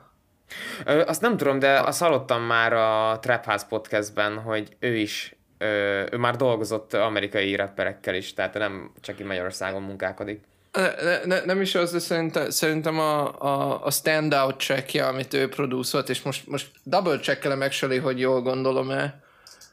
Ö, 0.84 1.02
azt 1.06 1.20
nem 1.20 1.36
tudom, 1.36 1.58
de 1.58 1.80
azt 1.80 2.00
hallottam 2.00 2.42
már 2.42 2.72
a 2.72 3.18
Trap 3.18 3.44
House 3.44 3.66
podcastben, 3.68 4.38
hogy 4.38 4.76
ő 4.78 4.96
is, 4.96 5.34
ö, 5.58 5.66
ő 6.10 6.16
már 6.16 6.36
dolgozott 6.36 6.94
amerikai 6.94 7.54
rapperekkel 7.54 8.14
is, 8.14 8.34
tehát 8.34 8.54
nem 8.54 8.92
csak 9.00 9.18
itt 9.18 9.26
Magyarországon 9.26 9.82
munkálkodik. 9.82 10.40
Ne, 10.76 10.90
ne, 11.02 11.18
ne, 11.24 11.40
nem 11.44 11.60
is 11.60 11.74
az, 11.74 11.92
de 11.92 11.98
szerintem, 11.98 12.50
szerintem 12.50 12.98
a, 12.98 13.40
a, 13.40 13.84
a 13.84 13.90
standout 13.90 14.60
checkje, 14.60 15.06
amit 15.06 15.34
ő 15.34 15.48
producerolt, 15.48 16.08
és 16.08 16.22
most, 16.22 16.46
most 16.46 16.66
double 16.82 17.18
checkelem 17.18 17.60
actually, 17.60 17.98
hogy 17.98 18.20
jól 18.20 18.42
gondolom-e. 18.42 19.20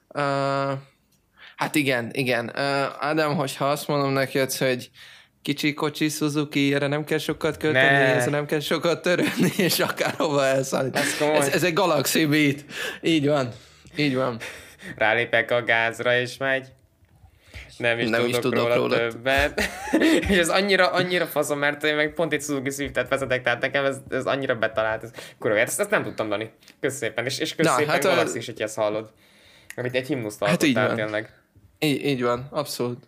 Uh, 0.08 0.78
hát 1.56 1.76
igen, 1.76 2.10
igen. 2.14 2.52
Uh, 2.56 3.06
Ádám, 3.06 3.36
hogyha 3.36 3.70
azt 3.70 3.88
mondom 3.88 4.12
neked, 4.12 4.54
hogy 4.54 4.90
kicsi 5.42 5.74
kocsi 5.74 6.10
Suzuki, 6.10 6.74
erre 6.74 6.88
nem 6.88 7.04
kell 7.04 7.18
sokat 7.18 7.58
költeni, 7.58 7.98
Ne. 7.98 8.16
ez 8.16 8.26
nem 8.26 8.46
kell 8.46 8.60
sokat 8.60 9.02
törődni, 9.02 9.52
és 9.68 9.80
akárhova 9.80 10.46
elszállít. 10.46 10.96
Ez 10.96 11.18
komoly. 11.18 11.36
ez, 11.36 11.48
ez 11.48 11.64
egy 11.64 11.74
Galaxy 11.74 12.26
Beat. 12.26 12.66
Így 13.02 13.28
van. 13.28 13.50
Így 13.96 14.16
van. 14.16 14.40
Rálépek 14.96 15.52
a 15.52 15.64
gázra 15.64 16.18
és 16.20 16.38
megy. 16.38 16.68
Nem 17.78 18.00
is, 18.00 18.10
Nem 18.10 18.20
tudok, 18.20 18.30
is 18.30 18.38
tudok 18.40 18.60
róla, 18.64 18.76
róla. 18.76 18.98
többet. 18.98 19.62
és 20.30 20.38
ez 20.38 20.50
annyira, 20.50 20.92
annyira 20.92 21.26
faszom, 21.26 21.60
mert 21.60 21.84
én 21.84 21.96
meg 21.96 22.14
pont 22.14 22.34
egy 22.34 22.42
Suzuki 22.42 22.70
Swift-et 22.70 23.08
vezetek, 23.10 23.44
tehát 23.44 23.62
nekem 23.62 23.86
ez, 23.86 23.98
ez 24.10 24.26
annyira 24.26 24.56
betalált. 24.56 25.04
Ez, 25.04 25.12
kurva, 25.40 25.58
ezt, 25.58 25.80
ezt 25.80 25.90
nem 25.90 26.04
tudtam, 26.04 26.30
Dani. 26.30 26.52
Kösz 26.80 26.96
szépen. 26.96 27.26
És, 27.26 27.40
és 27.40 27.56
kösz 27.56 27.66
Na, 27.66 27.72
szépen 27.74 27.90
hát 27.94 28.04
hát 28.04 28.12
a- 28.12 28.16
Galaxy 28.16 28.38
is, 28.38 28.46
hogy 28.46 28.62
ezt 28.62 28.76
hallod. 28.76 29.12
Amit 29.76 29.96
egy 29.96 30.08
himnuszt 30.08 30.44
Hát 30.44 30.64
így 30.64 30.74
van. 30.74 30.96
tényleg. 30.96 31.30
Így, 31.80 32.06
így 32.06 32.22
van, 32.24 32.48
abszolút. 32.52 33.08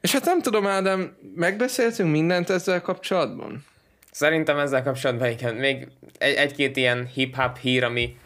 És 0.00 0.12
hát 0.12 0.24
nem 0.24 0.42
tudom, 0.42 0.66
Ádám, 0.66 1.16
megbeszéltünk 1.34 2.10
mindent 2.10 2.50
ezzel 2.50 2.80
kapcsolatban? 2.80 3.64
Szerintem 4.10 4.58
ezzel 4.58 4.82
kapcsolatban 4.82 5.30
igen. 5.30 5.54
Még 5.54 5.88
egy, 6.18 6.34
egy-két 6.34 6.76
ilyen 6.76 7.06
hip-hop 7.06 7.58
hír, 7.58 7.84
ami 7.84 8.16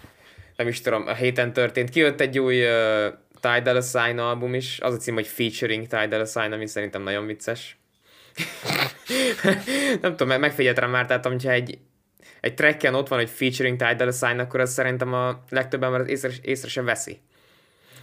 nem 0.57 0.69
is 0.69 0.81
tudom, 0.81 1.07
a 1.07 1.15
héten 1.15 1.53
történt. 1.53 1.91
Kijött 1.91 2.21
egy 2.21 2.39
új 2.39 2.65
uh, 2.67 3.07
Ty 3.41 3.61
Dolla 3.63 3.81
Sign 3.81 4.19
album 4.19 4.55
is, 4.55 4.81
az 4.81 4.95
a 4.95 4.97
cím, 4.97 5.15
hogy 5.15 5.27
Featuring 5.27 5.87
Ty 5.87 6.07
Dolla 6.09 6.25
Sign, 6.25 6.53
ami 6.53 6.67
szerintem 6.67 7.03
nagyon 7.03 7.27
vicces. 7.27 7.77
nem 10.03 10.11
tudom, 10.11 10.29
meg- 10.29 10.41
megfigyeltem 10.41 10.91
már, 10.91 11.07
tehát 11.07 11.27
hogyha 11.27 11.51
egy, 11.51 11.79
egy 12.41 12.55
tracken 12.55 12.95
ott 12.95 13.09
van, 13.09 13.19
hogy 13.19 13.31
Featuring 13.31 13.77
Ty 13.79 13.95
Dolla 13.95 14.13
Sign, 14.13 14.39
akkor 14.39 14.61
az 14.61 14.73
szerintem 14.73 15.13
a 15.13 15.45
legtöbb 15.49 15.83
ember 15.83 16.09
észre, 16.09 16.31
észre 16.43 16.69
sem 16.69 16.85
veszi. 16.85 17.21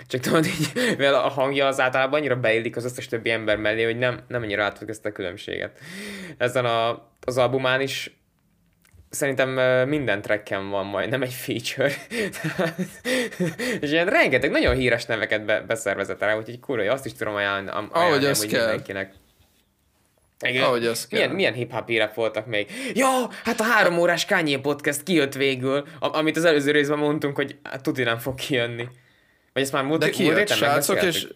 Csak 0.08 0.22
tudod, 0.22 0.46
így, 0.46 0.72
mivel 0.74 1.16
a 1.16 1.28
hangja 1.28 1.68
az 1.68 1.80
általában 1.80 2.20
annyira 2.20 2.40
beillik 2.40 2.76
az 2.76 2.86
összes 2.86 3.08
többi 3.08 3.30
ember 3.30 3.58
mellé, 3.58 3.84
hogy 3.84 3.98
nem, 3.98 4.20
nem 4.28 4.42
annyira 4.42 4.64
átfog 4.64 4.90
ezt 4.90 5.06
a 5.06 5.12
különbséget. 5.12 5.80
Ezen 6.38 6.66
a, 6.66 7.10
az 7.22 7.38
albumán 7.38 7.82
is 7.82 8.18
szerintem 9.14 9.50
minden 9.90 10.22
tracken 10.22 10.70
van 10.70 10.86
majd, 10.86 11.10
nem 11.10 11.22
egy 11.22 11.34
feature. 11.34 11.92
és 13.82 13.92
ilyen 13.92 14.06
rengeteg, 14.06 14.52
nagyon 14.52 14.76
híres 14.76 15.06
neveket 15.06 15.46
be, 15.46 15.62
beszervezett 15.62 16.20
rá, 16.20 16.38
úgyhogy 16.38 16.60
kurva, 16.60 16.92
azt 16.92 17.06
is 17.06 17.14
tudom 17.14 17.36
ajánlani, 17.36 17.88
Ahogy 17.92 18.26
az 18.26 18.40
amúgy 18.40 18.52
kell. 18.52 18.66
mindenkinek. 18.66 19.14
Igen. 20.48 20.64
Ahogy 20.64 20.86
az 20.86 21.08
milyen, 21.10 21.28
kell. 21.28 21.36
milyen 21.36 21.54
hip-hop 21.54 21.88
hírek 21.88 22.14
voltak 22.14 22.46
még? 22.46 22.68
Ja, 22.94 23.30
hát 23.44 23.60
a 23.60 23.64
három 23.64 23.98
órás 23.98 24.26
Kanye 24.26 24.60
podcast 24.60 25.04
kijött 25.04 25.34
végül, 25.34 25.88
amit 26.00 26.38
az 26.38 26.46
előző 26.46 26.72
részben 26.72 26.98
mondtunk, 26.98 27.36
hogy 27.36 27.58
hát, 27.64 27.84
tuti 27.84 28.04
nem 28.04 28.18
fog 28.18 28.36
kijönni. 28.36 28.88
Vagy 29.54 29.64
ezt 29.64 29.72
már 29.72 29.84
múlt, 29.84 30.00
De 30.00 30.10
kijött, 30.10 30.50
srácok, 30.50 31.04
és... 31.04 31.28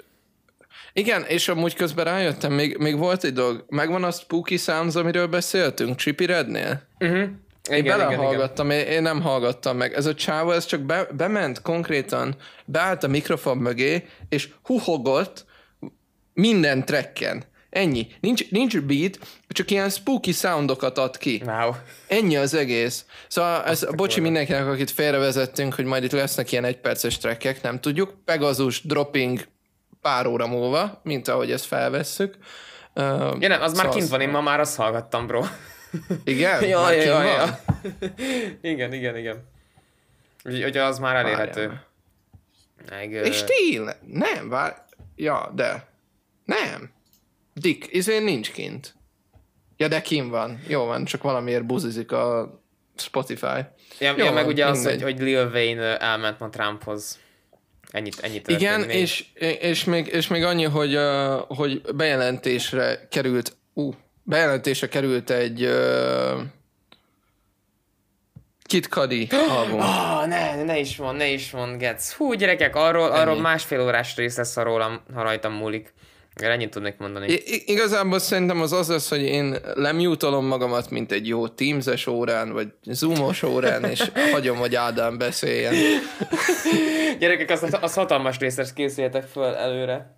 Igen, 0.93 1.23
és 1.27 1.47
amúgy 1.47 1.75
közben 1.75 2.05
rájöttem, 2.05 2.53
még, 2.53 2.77
még 2.77 2.97
volt 2.97 3.23
egy 3.23 3.33
dolog. 3.33 3.65
Megvan 3.69 4.03
a 4.03 4.11
Spooky 4.11 4.57
Sounds, 4.57 4.95
amiről 4.95 5.27
beszéltünk, 5.27 5.95
Chippy 5.95 6.25
Rednél? 6.25 6.81
Uh-huh. 6.99 7.29
Én 7.69 7.77
Igen, 7.77 7.95
igen, 7.95 8.07
igen. 8.07 8.17
belehallgattam, 8.17 8.69
én, 8.69 8.85
én 8.85 9.01
nem 9.01 9.21
hallgattam 9.21 9.77
meg. 9.77 9.93
Ez 9.93 10.05
a 10.05 10.13
csávó, 10.13 10.51
ez 10.51 10.65
csak 10.65 10.81
be, 10.81 11.07
bement 11.11 11.61
konkrétan, 11.61 12.35
beállt 12.65 13.03
a 13.03 13.07
mikrofon 13.07 13.57
mögé, 13.57 14.05
és 14.29 14.49
huhogott, 14.63 15.45
Minden 16.33 16.85
trekken. 16.85 17.43
Ennyi. 17.69 18.07
Nincs, 18.19 18.51
nincs 18.51 18.79
beat, 18.79 19.19
csak 19.47 19.71
ilyen 19.71 19.89
spooky 19.89 20.31
soundokat 20.31 20.97
ad 20.97 21.17
ki. 21.17 21.41
Wow. 21.45 21.71
Ennyi 22.07 22.37
az 22.37 22.53
egész. 22.53 23.05
Szóval 23.27 23.63
ez, 23.63 23.83
a 23.83 23.91
bocsi 23.91 24.19
mindenkinek, 24.19 24.67
akit 24.67 24.91
félrevezettünk, 24.91 25.73
hogy 25.73 25.85
majd 25.85 26.03
itt 26.03 26.11
lesznek 26.11 26.51
ilyen 26.51 26.65
egyperces 26.65 27.17
trekkek, 27.17 27.61
nem 27.61 27.79
tudjuk. 27.79 28.13
Pegasus 28.25 28.81
dropping 28.81 29.47
pár 30.01 30.27
óra 30.27 30.47
múlva, 30.47 31.01
mint 31.03 31.27
ahogy 31.27 31.51
ezt 31.51 31.65
felvesszük. 31.65 32.37
Uh, 32.95 33.03
Ja 33.39 33.47
nem, 33.47 33.61
az 33.61 33.73
már 33.73 33.89
kint 33.89 34.07
van, 34.07 34.21
én 34.21 34.29
ma 34.29 34.41
már 34.41 34.59
azt 34.59 34.75
hallgattam, 34.75 35.27
bro. 35.27 35.43
Igen? 36.23 36.63
ja, 36.63 36.79
Már 36.79 36.93
ja, 36.93 36.99
kint 36.99 37.05
ja, 37.05 37.13
van? 37.13 37.25
ja. 37.25 37.59
igen, 38.71 38.93
igen, 38.93 39.17
igen. 39.17 39.47
Úgyhogy 40.45 40.63
hogy 40.63 40.77
az 40.77 40.99
már 40.99 41.15
elérhető. 41.15 41.81
Meg, 42.89 43.11
És 43.11 43.43
tényleg, 43.43 43.95
nem, 44.05 44.49
vár... 44.49 44.85
Ja, 45.15 45.51
de... 45.55 45.87
Nem. 46.45 46.91
Dick, 47.53 47.93
izén 47.93 48.23
nincs 48.23 48.51
kint. 48.51 48.95
Ja, 49.77 49.87
de 49.87 50.01
kim 50.01 50.29
van. 50.29 50.59
Jó 50.67 50.85
van, 50.85 51.05
csak 51.05 51.23
valamiért 51.23 51.65
buzizik 51.65 52.11
a 52.11 52.51
Spotify. 52.97 53.65
Ja, 53.99 54.13
Jó 54.17 54.25
ja, 54.25 54.31
meg 54.31 54.47
ugye 54.47 54.65
az, 54.65 54.83
hogy, 54.83 54.91
mindegy. 54.91 55.11
hogy 55.11 55.21
Lil 55.21 55.49
Wayne 55.53 55.97
elment 55.97 56.39
ma 56.39 56.49
Trumphoz. 56.49 57.19
Ennyit, 57.91 58.19
ennyit 58.19 58.43
történt 58.43 58.61
Igen, 58.61 58.79
még. 58.79 58.95
és, 58.95 59.25
és, 59.59 59.83
még, 59.83 60.07
és 60.07 60.27
még 60.27 60.43
annyi, 60.43 60.63
hogy, 60.63 60.95
uh, 60.95 61.39
hogy 61.47 61.81
bejelentésre 61.95 63.07
került, 63.11 63.57
ú, 63.73 63.87
uh, 63.87 63.95
bejelentésre 64.27 64.87
került 64.87 65.29
egy 65.29 65.63
uh, 65.63 66.41
Kid 68.61 68.85
Cudi 68.85 69.27
album. 69.49 69.79
Ah, 70.19 70.27
ne, 70.27 70.63
ne 70.63 70.77
is 70.79 70.97
mond, 70.97 71.17
ne 71.17 71.27
is 71.27 71.51
mond, 71.51 71.77
Getz. 71.79 72.13
Hú, 72.13 72.33
gyerekek, 72.33 72.75
arról, 72.75 73.11
arról 73.11 73.33
Ennyi. 73.33 73.41
másfél 73.41 73.81
órás 73.81 74.15
rész 74.15 74.37
lesz, 74.37 74.55
ha 74.55 74.63
rólam, 74.63 75.01
ha 75.13 75.21
rajtam 75.21 75.53
múlik. 75.53 75.93
Erre 76.35 76.51
ennyit 76.51 76.69
tudnék 76.69 76.97
mondani. 76.97 77.31
I- 77.31 77.63
igazából 77.71 78.19
szerintem 78.19 78.61
az 78.61 78.73
az 78.73 78.87
lesz, 78.87 79.09
hogy 79.09 79.21
én 79.21 79.55
lemjutolom 79.73 80.45
magamat, 80.45 80.89
mint 80.89 81.11
egy 81.11 81.27
jó 81.27 81.47
Teams-es 81.47 82.07
órán, 82.07 82.51
vagy 82.51 82.67
Zoomos 82.83 83.43
órán, 83.43 83.83
és 83.83 84.03
hagyom, 84.31 84.57
hogy 84.57 84.75
Ádám 84.75 85.17
beszéljen. 85.17 85.73
Gyerekek, 87.19 87.49
az, 87.49 87.77
az 87.81 87.93
hatalmas 87.93 88.37
részes 88.39 88.73
készüljetek 88.73 89.23
föl 89.23 89.53
előre. 89.55 90.16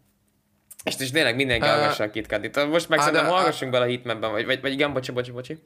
És 0.84 0.96
is 1.00 1.12
tényleg 1.12 1.36
mindenki 1.36 1.66
Á, 1.66 1.76
hallgassa 1.76 2.04
a 2.04 2.10
KitKatit. 2.10 2.68
Most 2.70 2.90
meg 2.90 3.00
szerintem 3.00 3.26
hallgassunk 3.26 3.72
bele 3.72 3.86
a 3.86 3.88
hitmapben, 3.88 4.32
vagy, 4.32 4.46
vagy, 4.46 4.62
vagy 4.62 4.72
igen, 4.72 4.94
bocsi, 4.94 5.12
bocsi, 5.12 5.32
bocsi. 5.32 5.58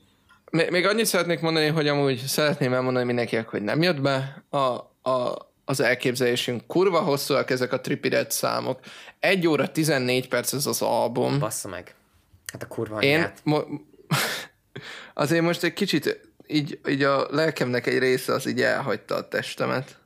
Még, 0.51 0.69
még 0.69 0.85
annyit 0.85 1.05
szeretnék 1.05 1.39
mondani, 1.39 1.67
hogy 1.67 1.87
amúgy 1.87 2.17
szeretném 2.17 2.73
elmondani 2.73 3.05
mindenkinek, 3.05 3.47
hogy 3.47 3.61
nem 3.61 3.81
jött 3.81 4.01
be 4.01 4.43
a, 4.49 4.57
a, 5.09 5.47
az 5.65 5.79
elképzelésünk. 5.79 6.67
Kurva 6.67 6.99
hosszúak 6.99 7.49
ezek 7.49 7.73
a 7.73 7.81
Tripidet 7.81 8.31
számok. 8.31 8.79
1 9.19 9.47
óra 9.47 9.71
14 9.71 10.27
perc 10.27 10.53
ez 10.53 10.65
az 10.65 10.81
album. 10.81 11.39
Bassza 11.39 11.67
meg. 11.67 11.95
Hát 12.51 12.63
a 12.63 12.67
kurva 12.67 12.99
Én 13.01 13.15
anyját. 13.15 13.39
mo- 13.43 13.67
azért 15.13 15.41
most 15.43 15.63
egy 15.63 15.73
kicsit 15.73 16.31
így, 16.47 16.79
így 16.87 17.03
a 17.03 17.27
lelkemnek 17.31 17.87
egy 17.87 17.97
része 17.97 18.33
az 18.33 18.47
így 18.47 18.61
elhagyta 18.61 19.15
a 19.15 19.27
testemet. 19.27 19.97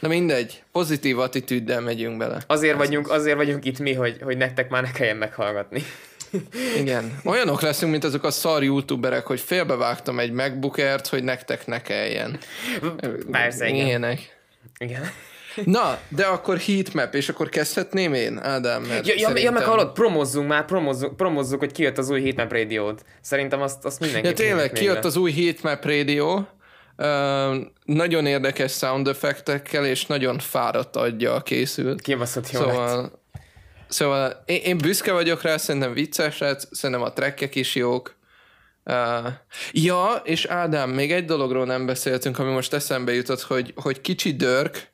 Na 0.00 0.08
mindegy, 0.08 0.62
pozitív 0.72 1.18
attitűddel 1.18 1.80
megyünk 1.80 2.16
bele. 2.16 2.38
Azért 2.46 2.76
vagyunk, 2.76 3.10
azért 3.10 3.36
vagyunk 3.36 3.64
itt 3.64 3.78
mi, 3.78 3.92
hogy, 3.92 4.16
hogy 4.22 4.36
nektek 4.36 4.68
már 4.70 4.82
ne 4.82 4.90
kelljen 4.90 5.16
meghallgatni. 5.16 5.82
Igen. 6.80 7.20
Olyanok 7.24 7.60
leszünk, 7.60 7.90
mint 7.90 8.04
azok 8.04 8.24
a 8.24 8.30
szar 8.30 8.62
youtuberek, 8.62 9.26
hogy 9.26 9.40
félbevágtam 9.40 10.18
egy 10.18 10.32
MacBookert, 10.32 11.06
hogy 11.06 11.24
nektek 11.24 11.66
ne 11.66 11.82
kelljen. 11.82 12.38
Persze, 13.30 13.68
igen. 13.68 13.86
Ilyenek. 13.86 14.36
igen. 14.78 15.10
Na, 15.64 15.98
de 16.08 16.24
akkor 16.24 16.58
heatmap, 16.58 17.14
és 17.14 17.28
akkor 17.28 17.48
kezdhetném 17.48 18.14
én, 18.14 18.38
Ádám? 18.38 18.82
Mert 18.82 19.06
Ja, 19.06 19.14
ja, 19.14 19.20
ja, 19.20 19.28
meg 19.28 19.36
szerintem- 19.42 19.64
hallod, 19.68 19.92
promozzunk 19.92 20.48
már, 20.48 20.64
promozzuk, 20.64 21.16
promozzuk, 21.16 21.58
hogy 21.58 21.72
kijött 21.72 21.98
az 21.98 22.10
új 22.10 22.22
Heatmap 22.22 22.52
Radio-t. 22.52 23.04
Szerintem 23.20 23.62
azt, 23.62 23.84
azt 23.84 24.00
mindenki 24.00 24.26
Ja, 24.28 24.34
tényleg, 24.34 24.72
kijött 24.72 25.04
az 25.04 25.16
új 25.16 25.32
Heatmap 25.32 25.84
Radio, 25.84 26.42
uh, 26.96 27.56
nagyon 27.84 28.26
érdekes 28.26 28.72
sound 28.72 29.08
effektekkel, 29.08 29.86
és 29.86 30.06
nagyon 30.06 30.38
fáradt 30.38 30.96
adja 30.96 31.34
a 31.34 31.40
készült. 31.40 32.00
Kibaszott 32.00 32.50
jó 32.50 32.60
lett. 32.60 32.70
Szóval, 32.70 33.22
szóval 33.88 34.42
én, 34.46 34.60
én 34.62 34.78
büszke 34.78 35.12
vagyok 35.12 35.42
rá, 35.42 35.56
szerintem 35.56 35.92
vicces 35.92 36.38
lett, 36.38 36.68
szerintem 36.70 37.04
a 37.04 37.12
trekkek 37.12 37.54
is 37.54 37.74
jók. 37.74 38.14
Uh, 38.84 39.28
ja, 39.72 40.20
és 40.24 40.44
Ádám, 40.44 40.90
még 40.90 41.12
egy 41.12 41.24
dologról 41.24 41.64
nem 41.64 41.86
beszéltünk, 41.86 42.38
ami 42.38 42.52
most 42.52 42.72
eszembe 42.72 43.12
jutott, 43.12 43.40
hogy, 43.40 43.72
hogy 43.76 44.00
kicsi 44.00 44.36
Dörk, 44.36 44.92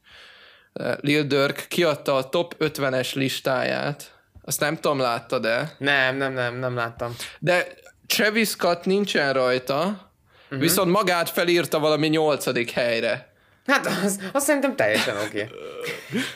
uh, 0.72 0.92
Lil 1.00 1.22
Dörk 1.22 1.66
kiadta 1.68 2.16
a 2.16 2.28
top 2.28 2.54
50-es 2.58 3.14
listáját. 3.14 4.20
Azt 4.44 4.60
nem 4.60 4.74
tudom, 4.74 4.98
láttad 4.98 5.42
de 5.42 5.76
Nem, 5.78 6.16
nem, 6.16 6.32
nem, 6.32 6.58
nem 6.58 6.74
láttam. 6.74 7.16
de 7.38 7.66
Travis 8.06 8.48
Scott 8.48 8.84
nincsen 8.84 9.32
rajta. 9.32 10.11
Uh-huh. 10.52 10.68
viszont 10.68 10.90
magát 10.90 11.30
felírta 11.30 11.78
valami 11.78 12.08
nyolcadik 12.08 12.70
helyre. 12.70 13.32
Hát 13.66 13.86
az, 13.86 14.20
azt 14.32 14.46
szerintem 14.46 14.76
teljesen 14.76 15.16
oké. 15.16 15.26
Okay. 15.26 15.48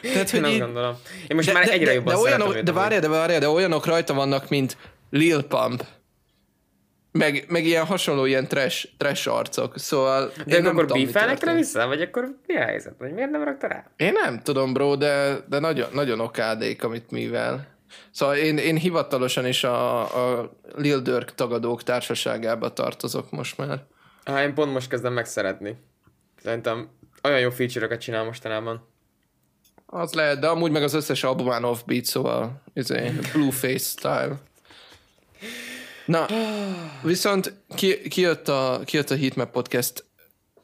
Tehát, 0.12 0.33
Én 0.33 0.40
hogy 0.40 0.42
azt 0.42 0.52
így, 0.52 0.61
gondolom. 0.61 0.96
Én 1.29 1.37
most 1.37 1.52
már 1.52 1.68
egyre 1.68 1.85
de, 1.85 1.92
jobban 1.92 2.14
de, 2.14 2.20
szeretem 2.20 2.40
olyanok, 2.40 2.57
őt 2.57 2.64
de 2.64 2.72
várjál, 2.72 3.00
de 3.00 3.09
várjál, 3.09 3.40
de 3.40 3.48
olyanok 3.48 3.87
rajta 3.87 4.14
vannak, 4.14 4.48
mint 4.48 4.76
Lil 5.11 5.42
Pump. 5.42 5.85
Meg, 7.12 7.44
meg 7.48 7.64
ilyen 7.64 7.85
hasonló 7.85 8.24
ilyen 8.24 8.48
trash, 8.48 8.88
trash 8.96 9.29
arcok, 9.29 9.79
szóval 9.79 10.33
De 10.46 10.57
én 10.57 10.66
akkor 10.66 10.87
beefelnek 10.87 11.44
rá 11.44 11.55
vissza? 11.55 11.87
Vagy 11.87 12.00
akkor 12.00 12.37
mi 12.46 12.57
a 12.57 12.61
helyzet? 12.61 12.94
Vagy 12.98 13.12
miért 13.12 13.31
nem 13.31 13.44
rakta 13.44 13.66
rá? 13.66 13.90
Én 13.96 14.12
nem 14.12 14.40
tudom, 14.42 14.72
bro, 14.72 14.96
de, 14.96 15.38
de 15.48 15.59
nagyon, 15.59 15.88
nagyon 15.92 16.20
okádék, 16.20 16.85
amit 16.85 17.11
mivel. 17.11 17.66
Szóval 18.11 18.37
én, 18.37 18.59
én 18.59 18.76
hivatalosan 18.76 19.46
is 19.46 19.64
a, 19.64 20.00
a 20.00 20.52
Lil 20.74 21.00
Durk 21.00 21.35
tagadók 21.35 21.83
társaságába 21.83 22.72
tartozok 22.72 23.31
most 23.31 23.59
már. 23.59 23.85
Hát 24.26 24.46
én 24.46 24.54
pont 24.54 24.72
most 24.72 24.88
kezdem 24.88 25.12
megszeretni. 25.12 25.76
Szerintem 26.42 26.90
olyan 27.22 27.40
jó 27.40 27.50
feature-öket 27.50 28.00
csinál 28.00 28.24
mostanában. 28.24 28.88
Az 29.86 30.12
lehet, 30.12 30.38
de 30.38 30.46
amúgy 30.46 30.70
meg 30.70 30.82
az 30.82 30.94
összes 30.94 31.24
albumán 31.24 31.64
offbeat, 31.64 32.04
szóval 32.04 32.62
izé, 32.72 33.12
Blueface 33.32 33.78
style. 33.78 34.40
Na, 36.06 36.26
viszont 37.02 37.52
ki, 37.74 38.08
kijött, 38.08 38.48
a, 38.48 38.80
kijött 38.84 39.10
a 39.10 39.16
Heatmap 39.16 39.50
Podcast 39.50 40.04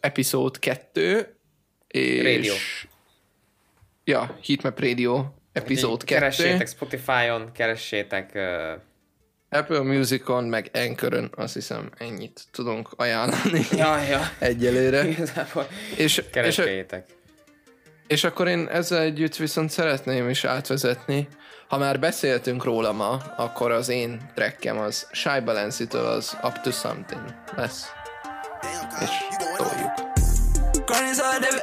epizód 0.01 0.59
2, 0.59 1.37
és... 1.87 2.22
Radio. 2.22 2.55
Ja, 4.05 4.38
Heatmap 4.46 4.81
Radio 4.81 5.27
epizód 5.53 6.01
Így 6.01 6.09
2. 6.09 6.14
Keressétek 6.14 6.68
Spotify-on, 6.68 7.53
keressétek... 7.53 8.31
Uh, 8.35 8.81
Apple 9.53 9.81
Musicon, 9.81 10.45
meg 10.45 10.71
Anchor-ön, 10.73 11.31
azt 11.37 11.55
hiszem 11.55 11.91
ennyit 11.99 12.41
tudunk 12.51 12.88
ajánlani 12.97 13.67
ja, 13.71 14.03
ja. 14.03 14.31
egyelőre. 14.38 15.09
Igazából 15.09 15.67
És, 15.97 16.17
és, 16.17 16.25
keressétek. 16.31 17.05
És 18.07 18.25
akkor 18.25 18.49
én 18.49 18.69
ezzel 18.71 19.01
együtt 19.01 19.37
viszont 19.37 19.71
szeretném 19.71 20.29
is 20.29 20.45
átvezetni. 20.45 21.29
Ha 21.69 21.79
már 21.79 21.99
beszéltünk 21.99 22.65
róla 22.65 22.93
ma, 22.93 23.23
akkor 23.37 23.71
az 23.71 23.88
én 23.88 24.31
trekkem 24.35 24.79
az 24.79 25.09
Shy 25.12 25.41
Balance-től 25.45 26.07
az 26.07 26.37
Up 26.43 26.61
to 26.61 26.71
Something 26.71 27.35
lesz. 27.57 27.87
És 29.01 29.11
toljuk. 29.57 30.11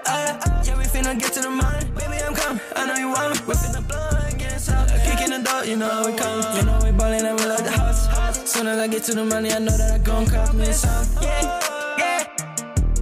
Hour. 0.05 0.37
Yeah, 0.65 0.77
we 0.77 0.83
finna 0.83 1.13
get 1.15 1.33
to 1.33 1.41
the 1.41 1.49
money. 1.49 1.85
Baby, 1.93 2.17
I'm 2.17 2.33
coming. 2.33 2.61
I 2.75 2.85
know 2.85 2.97
you 2.97 3.11
want 3.11 3.39
me. 3.39 3.45
We 3.47 3.55
finna 3.55 3.81
some. 3.81 4.28
Kick 5.49 5.67
in 5.69 5.79
the 5.79 5.85
door, 5.85 6.01
you 6.03 6.03
know 6.03 6.03
we 6.05 6.17
coming. 6.17 6.57
You 6.57 6.63
know 6.63 6.79
we 6.83 6.91
ballin' 6.91 7.25
and 7.25 7.39
we 7.39 7.45
like 7.45 7.63
the 7.63 7.71
house. 7.71 8.07
Soon 8.51 8.67
as 8.67 8.79
I 8.79 8.87
get 8.87 9.03
to 9.03 9.13
the 9.13 9.25
money, 9.25 9.51
I 9.51 9.59
know 9.59 9.75
that 9.77 9.91
I 9.93 9.97
gon' 9.97 10.25
cop 10.25 10.53
me 10.53 10.65
some. 10.71 11.07
Yeah, 11.21 11.97
yeah. 11.97 12.27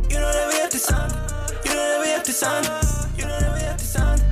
You 0.10 0.20
know 0.20 0.32
that 0.32 0.48
we 0.54 0.62
up 0.62 0.70
to 0.70 0.80
something. 0.80 1.20
You 1.66 1.74
know 1.76 1.90
that 1.92 2.00
we 2.02 2.14
up 2.14 2.24
to 2.24 2.32
something. 2.32 2.74
You 3.18 3.26
know 3.26 3.40
that 3.40 3.54
we 3.54 3.66
up 3.66 3.78
to. 3.78 3.86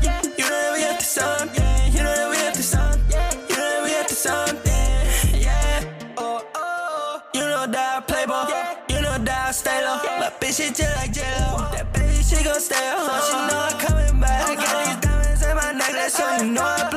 Yeah. 0.04 0.22
You 0.24 0.46
know 0.46 0.62
that 0.62 0.74
we 0.74 0.84
up 0.86 1.00
to 1.00 1.06
something. 1.06 1.62
Yeah. 1.62 1.88
You 1.92 2.04
know 2.04 2.16
that 2.16 2.30
we 2.32 2.38
up 2.48 2.54
to 2.54 2.64
something. 2.64 3.12
Yeah. 3.12 3.32
You 3.50 3.56
know 3.58 3.70
that 3.70 3.84
we 3.84 3.96
up 3.96 4.08
to 4.08 4.16
something. 4.16 5.42
Yeah. 5.42 6.16
Oh, 6.18 6.46
oh. 6.56 7.22
You 7.34 7.42
know 7.42 7.68
that 7.68 7.98
I 7.98 8.02
play 8.02 8.26
ball. 8.26 8.48
You 8.90 9.02
know 9.02 9.18
that 9.18 9.48
I 9.48 9.52
stay 9.52 9.82
low. 9.84 9.98
My 10.20 10.32
bitch, 10.40 10.58
she 10.58 10.72
just 10.72 10.96
like 10.96 11.12
J-Lo. 11.12 11.68
That 11.72 11.92
baby, 11.94 12.24
she 12.24 12.44
gon' 12.44 12.60
stay 12.60 12.92
home. 12.92 13.10
So 13.10 13.16
she 13.28 13.38
know 13.48 13.60
I'm 13.60 13.78
coming 13.80 14.20
back. 14.20 14.50
I 14.50 14.56
got 14.56 14.86
these 14.86 15.00
diamonds 15.04 15.42
in 15.44 15.56
my 15.56 15.72
necklace, 15.74 16.14
so 16.14 16.26
you 16.38 16.52
know 16.52 16.64
I 16.64 16.90
blew 16.90 16.95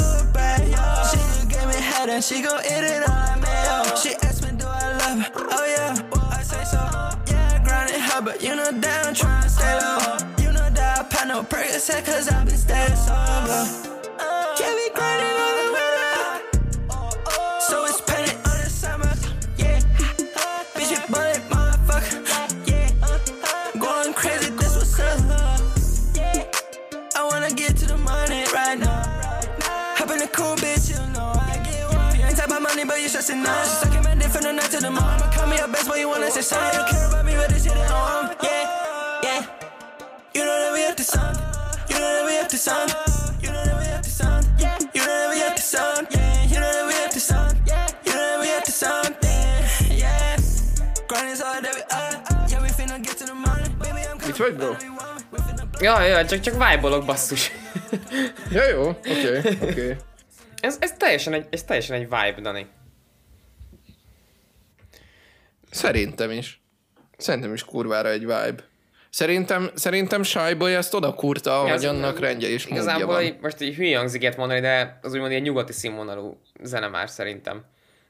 and 2.18 2.24
she 2.24 2.42
gon' 2.42 2.58
eat 2.64 2.82
it 2.82 3.06
like 3.06 3.40
mayo. 3.40 3.78
Oh. 3.86 4.00
She 4.02 4.12
asked 4.26 4.42
me, 4.42 4.50
do 4.58 4.66
I 4.66 4.90
love 4.98 5.20
her? 5.20 5.32
Oh 5.52 5.66
yeah, 5.76 6.36
I 6.36 6.42
say 6.42 6.64
so. 6.64 6.78
Yeah, 7.30 7.60
I 7.60 7.64
grinding 7.64 8.00
hard, 8.00 8.24
but 8.24 8.42
you 8.42 8.56
know 8.56 8.72
that 8.72 9.06
I'm 9.06 9.14
tryna 9.14 9.48
stay 9.48 9.74
low. 9.78 10.44
You 10.44 10.50
know 10.52 10.68
that 10.68 10.98
I 10.98 11.02
pop 11.04 11.28
no 11.28 11.44
Percocet, 11.44 12.04
cause 12.04 12.28
I 12.28 12.44
been 12.44 12.56
staying 12.56 12.96
sober. 12.96 13.62
Uh, 14.18 14.56
yeah, 14.58 14.74
we 14.74 14.90
grinding 14.96 15.47
way 33.08 33.14
you 33.14 33.20
stressing 33.22 33.42
now. 33.42 33.64
Sucking 33.64 34.02
my 34.02 34.14
dick 34.14 34.30
from 34.30 34.42
the 34.42 34.52
night 34.52 34.70
to 34.70 34.80
the 34.80 34.90
morning. 34.90 35.08
I'ma 35.08 35.32
call 35.32 35.46
me 35.46 35.56
your 35.56 35.68
best, 35.68 35.88
but 35.88 35.98
you 35.98 36.08
wanna 36.08 36.30
say 36.30 36.42
sorry. 36.42 36.76
You 36.76 36.84
care 36.90 37.08
about 37.08 37.24
me, 37.24 37.34
but 37.34 37.48
this 37.48 37.64
shit 37.64 37.76
ain't 37.76 37.90
on. 37.90 38.36
Yeah, 38.42 39.22
yeah. 39.22 39.40
You 40.34 40.44
know 40.44 40.56
that 40.62 40.72
we 40.74 40.80
have 40.82 40.96
to 40.96 41.04
sound. 41.04 41.36
You 41.88 41.96
know 41.96 42.10
that 42.16 42.24
we 42.26 42.34
have 42.34 42.48
to 42.48 42.58
sound. 42.58 42.90
You 43.42 43.50
know 43.52 43.64
that 43.64 43.78
we 43.80 43.86
have 43.86 44.02
to 44.02 44.10
sound. 44.10 44.46
Yeah. 44.58 44.78
You 44.94 45.02
know 45.06 45.16
that 45.20 45.30
we 45.32 45.38
have 45.40 45.56
to 45.56 45.62
sound. 45.62 46.06
Yeah. 46.10 46.52
You 46.52 46.60
know 46.60 46.72
that 46.76 46.86
we 46.90 46.94
have 47.02 47.12
to 47.12 47.20
sound. 47.20 47.54
Yeah. 47.66 47.86
You 48.04 48.12
know 48.12 48.26
that 48.30 48.40
we 48.40 48.48
have 48.48 48.64
to 48.64 48.72
sound. 48.72 49.16
Yeah. 49.22 50.02
Yeah. 50.02 50.36
Grind 51.08 51.36
that 51.64 51.74
we 51.78 51.82
are. 51.96 52.14
Yeah, 52.50 52.62
we 52.62 52.68
finna 52.68 52.98
get 53.02 53.16
to 53.18 53.24
the 53.24 53.34
morning. 53.34 53.72
Baby, 53.78 54.02
I'm 54.10 54.18
Mit 54.26 54.36
vagy, 54.36 54.54
bro? 54.56 54.76
Ja, 55.80 56.02
ja, 56.02 56.26
csak, 56.26 56.40
csak 56.40 56.54
vibe 56.54 56.98
basszus. 56.98 57.50
Ja, 58.50 58.68
jó, 58.68 58.88
oké, 58.88 59.10
okay, 59.10 59.38
oké. 59.38 59.70
Okay. 59.70 59.96
ez, 60.60 60.76
ez, 60.80 60.92
teljesen 60.96 61.32
egy, 61.32 61.46
ez 61.50 61.62
teljesen 61.62 61.96
egy 61.96 62.02
vibe, 62.02 62.40
Dani. 62.42 62.66
Szerintem 65.70 66.30
is. 66.30 66.60
Szerintem 67.16 67.52
is 67.54 67.64
kurvára 67.64 68.08
egy 68.08 68.20
vibe. 68.20 68.54
Szerintem, 69.10 69.70
szerintem 69.74 70.22
Shyboy 70.22 70.74
ezt 70.74 70.94
oda 70.94 71.14
kurta, 71.14 71.52
hogy 71.58 71.84
annak 71.84 72.18
rendje 72.18 72.48
is 72.48 72.66
Igazából 72.66 73.06
van. 73.06 73.22
így, 73.22 73.36
most 73.40 73.60
így 73.60 73.74
hülye 73.74 73.98
hangzik 73.98 74.20
ilyet 74.20 74.36
mondani, 74.36 74.60
de 74.60 74.98
az 75.02 75.12
úgymond 75.12 75.30
ilyen 75.30 75.42
nyugati 75.42 75.72
színvonalú 75.72 76.40
zene 76.62 76.88
már 76.88 77.10
szerintem. 77.10 77.64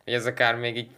Hogy 0.05 0.13
ez 0.13 0.27
akár 0.27 0.55
még 0.55 0.77
így 0.77 0.91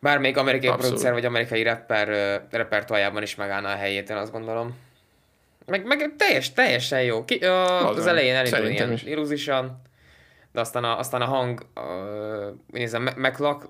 bármelyik 0.00 0.36
amerikai 0.36 0.68
Abszolút. 0.68 0.86
producer 0.88 1.12
vagy 1.12 1.24
amerikai 1.24 1.62
rapper 1.62 2.08
ö, 2.08 2.36
repertoájában 2.50 3.22
is 3.22 3.34
megállna 3.34 3.68
a 3.68 3.76
helyét, 3.76 4.10
én 4.10 4.16
azt 4.16 4.32
gondolom. 4.32 4.76
Meg, 5.66 5.86
meg 5.86 6.14
teljes, 6.16 6.52
teljesen 6.52 7.02
jó. 7.02 7.24
Ki, 7.24 7.38
ö, 7.42 7.50
az 7.50 8.06
elején 8.06 8.34
elindul 8.34 8.66
ilyen 8.66 8.92
is. 8.92 9.02
illúzisan, 9.02 9.82
de 10.52 10.60
aztán 10.60 10.84
a, 10.84 10.98
aztán 10.98 11.20
a 11.22 11.24
hang, 11.26 11.60
úgy 12.72 12.80
nézem, 12.80 13.08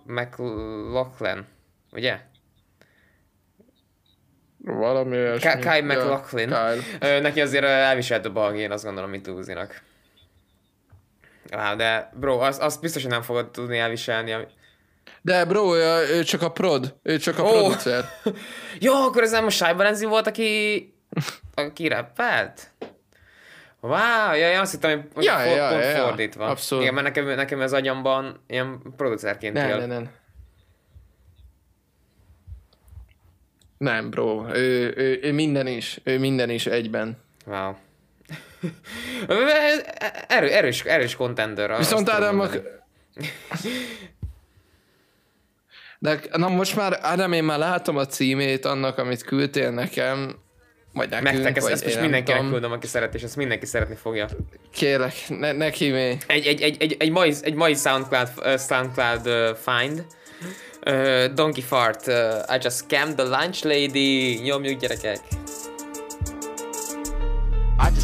McLaughlin, 0.06 1.46
ugye? 1.92 2.18
Valami 4.58 5.16
olyasmi. 5.16 5.50
Ka- 5.50 5.58
Kyle 5.60 5.82
MacLachlan. 5.82 6.46
Kyle. 6.98 7.20
Neki 7.20 7.40
azért 7.40 7.64
elviselt 7.64 8.24
a 8.24 8.32
balgé, 8.32 8.60
én 8.60 8.70
azt 8.70 8.84
gondolom, 8.84 9.10
mint 9.10 9.26
Uzinak. 9.26 9.82
De 11.76 12.10
bro, 12.14 12.38
azt, 12.38 12.60
azt 12.62 12.80
biztos, 12.80 13.02
hogy 13.02 13.10
nem 13.10 13.22
fogod 13.22 13.50
tudni 13.50 13.78
elviselni. 13.78 14.32
Ami... 14.32 14.44
De 15.22 15.44
bro, 15.44 15.76
ő 15.76 16.22
csak 16.22 16.42
a 16.42 16.50
prod. 16.50 16.96
Ő 17.02 17.16
csak 17.16 17.38
a 17.38 17.42
Ó. 17.42 17.50
producer. 17.50 18.04
Jó, 18.80 18.92
akkor 18.94 19.22
ez 19.22 19.30
nem 19.30 19.46
a 19.46 19.50
Shy 19.50 19.72
Balenzi 19.76 20.04
volt, 20.04 20.26
aki, 20.26 20.94
aki 21.54 21.88
rappelt? 21.88 22.70
Wow, 23.80 24.34
ja, 24.34 24.60
azt 24.60 24.72
hittem, 24.72 25.08
hogy 25.14 25.24
Ja, 25.24 25.36
for, 25.36 25.56
ja, 25.56 25.68
pont 25.68 25.84
ja, 25.84 25.96
fordítva. 26.04 26.46
Abszolút. 26.46 26.84
Igen, 26.84 26.94
mert 26.94 27.06
nekem, 27.06 27.26
nekem 27.34 27.60
az 27.60 27.72
agyamban 27.72 28.44
ilyen 28.46 28.82
producerként 28.96 29.54
Nem, 29.54 29.68
él. 29.68 29.76
nem, 29.78 29.88
nem. 29.88 30.10
Nem, 33.78 34.10
bro. 34.10 34.46
Ő, 34.54 34.94
ő, 34.96 35.18
ő 35.22 35.32
minden 35.32 35.66
is. 35.66 36.00
Ő 36.04 36.18
minden 36.18 36.50
is 36.50 36.66
egyben. 36.66 37.16
Wow. 37.46 37.74
Erő, 40.28 40.48
erős, 40.48 40.84
erős 40.84 41.16
contender. 41.16 41.76
Viszont 41.76 42.08
Ádámnak... 42.08 42.50
mondani. 42.50 42.76
De 45.98 46.20
na 46.32 46.48
most 46.48 46.76
már, 46.76 46.98
Ádám, 47.02 47.32
én 47.32 47.44
már 47.44 47.58
látom 47.58 47.96
a 47.96 48.06
címét 48.06 48.64
annak, 48.64 48.98
amit 48.98 49.22
küldtél 49.22 49.70
nekem. 49.70 50.36
Vagy 50.92 51.08
nekünk, 51.10 51.32
Nektek, 51.32 51.56
ezt, 51.56 51.68
ezt 51.68 51.84
most 51.84 52.00
mindenkinek 52.00 52.38
tudom. 52.38 52.52
küldöm, 52.52 52.72
aki 52.72 52.86
szeret, 52.86 53.14
és 53.14 53.22
ezt 53.22 53.36
mindenki 53.36 53.66
szeretni 53.66 53.94
fogja. 53.94 54.28
Kérlek, 54.72 55.14
ne, 55.28 55.52
neki? 55.52 55.92
Egy, 55.94 56.22
egy, 56.26 56.62
egy, 56.62 56.76
egy, 56.78 56.96
egy, 56.98 57.10
mai, 57.10 57.34
egy 57.40 57.54
mai 57.54 57.74
SoundCloud, 57.74 58.28
uh, 58.36 58.58
SoundCloud 58.58 59.26
uh, 59.26 59.56
find. 59.56 60.06
Uh, 60.86 61.28
Donkey 61.34 61.60
Fart, 61.60 62.08
uh, 62.08 62.44
I 62.48 62.58
just 62.58 62.88
scammed 62.88 63.16
the 63.16 63.24
lunch 63.24 63.64
lady. 63.64 64.40
Nyomjuk 64.40 64.78
gyerekek. 64.80 65.47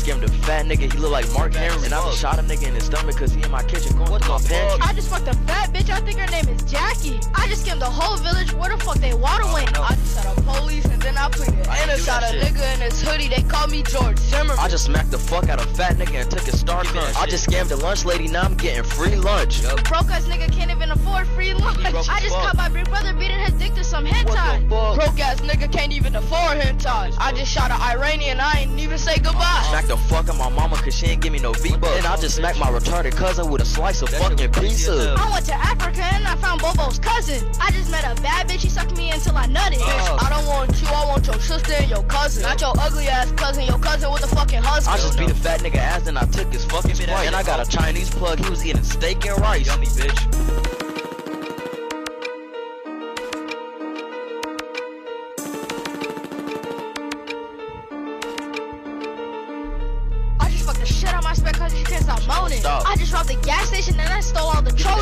I 0.05 0.07
just 0.07 0.21
gave 0.21 0.31
him 0.31 0.39
the 0.39 0.47
fat 0.47 0.67
nigga, 0.67 0.93
he 0.93 0.99
look 0.99 1.13
like 1.13 1.31
Mark 1.33 1.55
Henry. 1.55 1.83
And 1.87 1.95
I 1.95 2.05
just 2.05 2.19
shot 2.21 2.39
a 2.39 2.43
nigga 2.43 2.69
in 2.69 2.75
his 2.75 2.85
stomach 2.85 3.17
cause 3.17 3.33
he 3.33 3.43
in 3.43 3.51
my 3.51 3.63
kitchen 3.63 3.97
going 3.97 4.21
through 4.21 4.35
my 4.35 4.43
pantry. 4.43 4.81
I 4.83 4.93
just 4.93 5.09
fucked 5.09 5.29
a 5.29 5.35
fat 5.49 5.73
bitch. 5.73 5.89
I 5.89 6.01
think 6.01 6.19
her 6.19 6.27
name 6.31 6.47
is 6.49 6.63
Jackie. 6.71 7.21
I 7.35 7.49
just 7.49 7.63
skimmed 7.65 7.81
the 7.81 7.87
whole 7.89 8.19
village. 8.19 8.53
Where 8.53 8.69
the 8.69 8.85
fuck 8.85 8.97
they 8.99 9.15
water 9.15 9.45
went? 9.53 9.73
know. 9.73 9.83
I 9.83 9.95
just 9.95 10.15
shot 10.23 10.37
a 10.37 10.41
police 10.43 10.85
and 10.85 11.01
then 11.01 11.17
I 11.17 11.31
pleaded. 11.31 11.67
I 11.69 11.79
And 11.79 11.91
I 11.91 11.97
shot 11.97 12.23
a 12.23 12.27
shit. 12.27 12.43
nigga 12.43 12.75
in 12.75 12.81
his 12.81 13.01
hoodie. 13.01 13.29
They 13.29 13.43
call 13.49 13.67
me 13.69 13.83
George 13.83 14.19
Zimmerman. 14.19 14.57
I 14.59 14.69
just 14.69 14.85
smacked 14.85 15.11
the 15.11 15.19
fuck 15.19 15.49
out 15.49 15.59
of 15.65 15.75
fat 15.75 15.95
nigga 15.97 16.21
and 16.21 16.31
took 16.31 16.43
his 16.43 16.61
star 16.61 16.83
Keep 16.85 16.95
gun. 16.95 17.13
I 17.17 17.25
just 17.27 17.49
scammed 17.49 17.69
the 17.69 17.77
lunch 17.77 18.05
lady, 18.05 18.29
now 18.29 18.43
I'm 18.43 18.55
getting 18.57 18.85
free 18.85 19.17
lunch. 19.17 19.63
Broke 19.63 20.11
ass 20.13 20.27
nigga 20.29 20.53
can't 20.53 20.71
even 20.71 20.91
afford 20.91 21.27
free 21.29 21.55
lunch. 21.55 21.81
broke 21.81 22.09
I 22.11 22.21
just 22.21 22.35
fuck. 22.35 22.45
caught 22.45 22.57
my 22.59 22.69
big 22.69 22.89
brother 22.91 23.15
beating 23.15 23.39
his 23.39 23.55
dick 23.55 23.75
to 23.75 23.85
some 23.85 24.05
hentai. 24.05 24.69
Broke 24.69 25.19
ass 25.21 25.41
nigga 25.41 25.73
can't 25.73 25.93
even 25.93 26.15
afford 26.15 26.59
hentai. 26.59 27.15
I 27.19 27.33
just 27.33 27.51
shot 27.51 27.71
an 27.71 27.81
Iranian. 27.81 28.39
I 28.39 28.61
ain't 28.61 28.79
even 28.79 28.99
say 28.99 29.17
goodbye. 29.17 29.65
Smacked 29.71 29.91
the 29.97 30.03
fuck 30.09 30.29
out 30.29 30.37
my 30.37 30.49
mama 30.51 30.77
cause 30.77 30.95
she 30.95 31.07
ain't 31.07 31.23
give 31.23 31.33
me 31.33 31.39
no 31.39 31.53
V-Bucks. 31.53 31.97
And 31.97 32.07
I 32.07 32.17
just 32.17 32.37
smacked 32.37 32.59
my 32.59 32.71
retarded 32.71 33.13
cousin 33.17 33.51
with 33.51 33.63
a 33.63 33.65
slice 33.65 34.03
of 34.03 34.09
fucking 34.11 34.53
pizza. 34.53 35.15
I 35.19 35.31
went 35.31 35.47
to 35.47 35.55
Africa 35.55 36.03
and 36.03 36.27
I 36.27 36.37
found 36.37 36.61
Bobo's 36.61 36.99
cousin. 36.99 37.49
I 37.61 37.71
just 37.71 37.91
met 37.91 38.05
a 38.05 38.21
bad 38.23 38.49
bitch, 38.49 38.61
she 38.61 38.69
sucked 38.69 38.97
me 38.97 39.11
until 39.11 39.37
I 39.37 39.47
nutted. 39.47 39.79
Oh. 39.81 39.85
Bitch, 39.85 40.27
I 40.27 40.31
don't 40.31 40.47
want 40.47 40.81
you, 40.81 40.89
I 40.89 41.07
want 41.07 41.27
your 41.27 41.39
sister 41.41 41.73
and 41.75 41.91
your 41.91 42.03
cousin. 42.05 42.43
Not 42.43 42.61
your 42.61 42.73
ugly 42.79 43.07
ass 43.09 43.31
cousin, 43.33 43.65
your 43.65 43.79
cousin 43.79 44.13
with 44.13 44.25
a 44.25 44.29
fucking 44.29 44.63
husband. 44.63 44.95
I 44.95 44.99
just 44.99 45.19
beat 45.19 45.31
a 45.31 45.35
fat 45.35 45.61
nigga 45.61 45.77
ass 45.77 46.07
and 46.07 46.19
I 46.19 46.25
took 46.27 46.53
his 46.53 46.65
fucking 46.65 46.95
sprite. 46.95 47.27
And 47.27 47.37
I 47.37 47.43
got 47.43 47.67
a 47.67 47.71
Chinese 47.71 48.11
plug, 48.11 48.39
he 48.39 48.51
was 48.51 48.65
eating 48.65 48.83
steak 48.83 49.25
and 49.27 49.41
rice. 49.41 49.67
Yummy 49.67 49.87
bitch. 49.87 50.74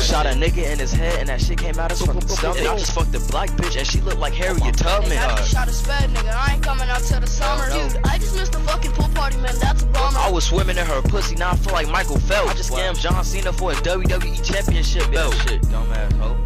Shot 0.03 0.25
a 0.25 0.29
nigga 0.29 0.71
in 0.71 0.79
his 0.79 0.91
head 0.91 1.19
and 1.19 1.29
that 1.29 1.41
shit 1.41 1.57
came 1.57 1.79
out 1.79 1.89
his 1.91 2.01
fucking 2.01 2.27
stomach. 2.27 2.57
And 2.59 2.67
I 2.67 2.77
just 2.77 2.93
fucked 2.93 3.15
a 3.15 3.19
black 3.31 3.49
bitch 3.51 3.77
and 3.77 3.87
she 3.87 4.01
looked 4.01 4.19
like 4.19 4.33
Harriet 4.33 4.75
Tubman. 4.77 5.11
Hey, 5.11 5.17
I 5.17 5.37
just 5.37 5.51
shot 5.51 5.67
a 5.67 5.71
sped 5.71 6.09
nigga, 6.09 6.33
I 6.33 6.53
ain't 6.53 6.63
coming 6.63 6.89
out 6.89 7.01
till 7.01 7.19
the 7.19 7.27
summer. 7.27 7.69
Dude, 7.71 8.01
I 8.05 8.17
just 8.17 8.35
missed 8.35 8.51
the 8.51 8.59
fucking 8.59 8.91
pool 8.91 9.09
party, 9.09 9.37
man, 9.37 9.55
that's 9.59 9.83
a 9.83 9.85
bummer. 9.87 10.19
I 10.19 10.29
was 10.29 10.45
swimming 10.45 10.77
in 10.77 10.85
her 10.85 11.01
pussy, 11.03 11.35
now 11.35 11.51
I 11.51 11.55
feel 11.55 11.73
like 11.73 11.89
Michael 11.89 12.19
Phelps. 12.19 12.51
I 12.51 12.53
just 12.55 12.71
scammed 12.71 12.99
John 12.99 13.23
Cena 13.23 13.53
for 13.53 13.71
a 13.71 13.75
WWE 13.75 14.43
Championship 14.43 15.09
belt. 15.11 15.33
Shit, 15.47 15.61
dumbass 15.63 16.11
hoe. 16.13 16.42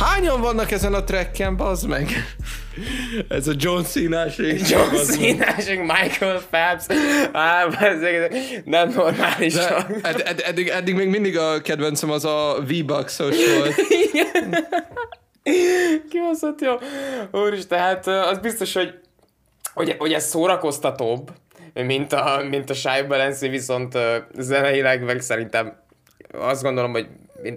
Hányan 0.00 0.40
vannak 0.40 0.70
ezen 0.70 0.94
a 0.94 1.04
trekken, 1.04 1.56
bazd 1.56 1.88
meg? 1.88 2.08
Ez 3.28 3.48
a 3.48 3.52
John 3.56 3.82
Cena-s. 3.82 4.38
John. 4.38 4.94
Cena, 4.94 5.82
Michael 5.82 6.42
Phelps. 6.50 6.84
Á, 7.32 7.66
nem 8.64 8.88
normális. 8.88 9.54
De 9.54 9.86
ed, 10.02 10.22
ed, 10.24 10.42
eddig, 10.44 10.68
eddig 10.68 10.94
még 10.94 11.08
mindig 11.08 11.38
a 11.38 11.60
kedvencem 11.60 12.10
az 12.10 12.24
a 12.24 12.56
V-Bucks-os 12.66 13.36
volt. 13.56 13.74
Kibaszott 16.10 16.60
jó. 16.60 16.74
Úristen, 17.40 17.78
hát 17.78 18.06
ö, 18.06 18.20
az 18.20 18.38
biztos, 18.38 18.74
hogy, 18.74 18.94
hogy, 19.74 19.94
hogy 19.98 20.12
ez 20.12 20.24
szórakoztatóbb, 20.24 21.30
mint 21.74 22.12
a, 22.12 22.42
mint 22.48 22.70
a 22.70 22.74
Shy 22.74 23.02
Balenci, 23.08 23.48
viszont 23.48 23.98
zeneileg 24.38 25.04
meg 25.04 25.20
szerintem 25.20 25.82
azt 26.32 26.62
gondolom, 26.62 26.92
hogy 26.92 27.06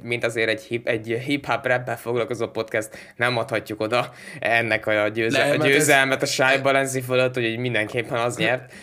mint, 0.01 0.23
azért 0.23 0.49
egy, 0.49 0.61
hip, 0.61 0.87
egy 0.87 1.07
hip-hop 1.25 1.65
rappel 1.65 1.97
foglalkozó 1.97 2.47
podcast, 2.47 2.89
nem 3.15 3.37
adhatjuk 3.37 3.81
oda 3.81 4.13
ennek 4.39 4.85
a, 4.87 5.07
győze, 5.07 5.37
Nem, 5.37 5.47
a 5.47 5.51
hát 5.51 5.61
ez- 5.63 5.67
győzelmet 5.71 6.21
a 6.21 6.25
Shy 6.25 6.61
Balenci 6.61 7.01
fölött, 7.01 7.33
hogy 7.33 7.57
mindenképpen 7.57 8.17
az 8.19 8.37
nyert. 8.37 8.73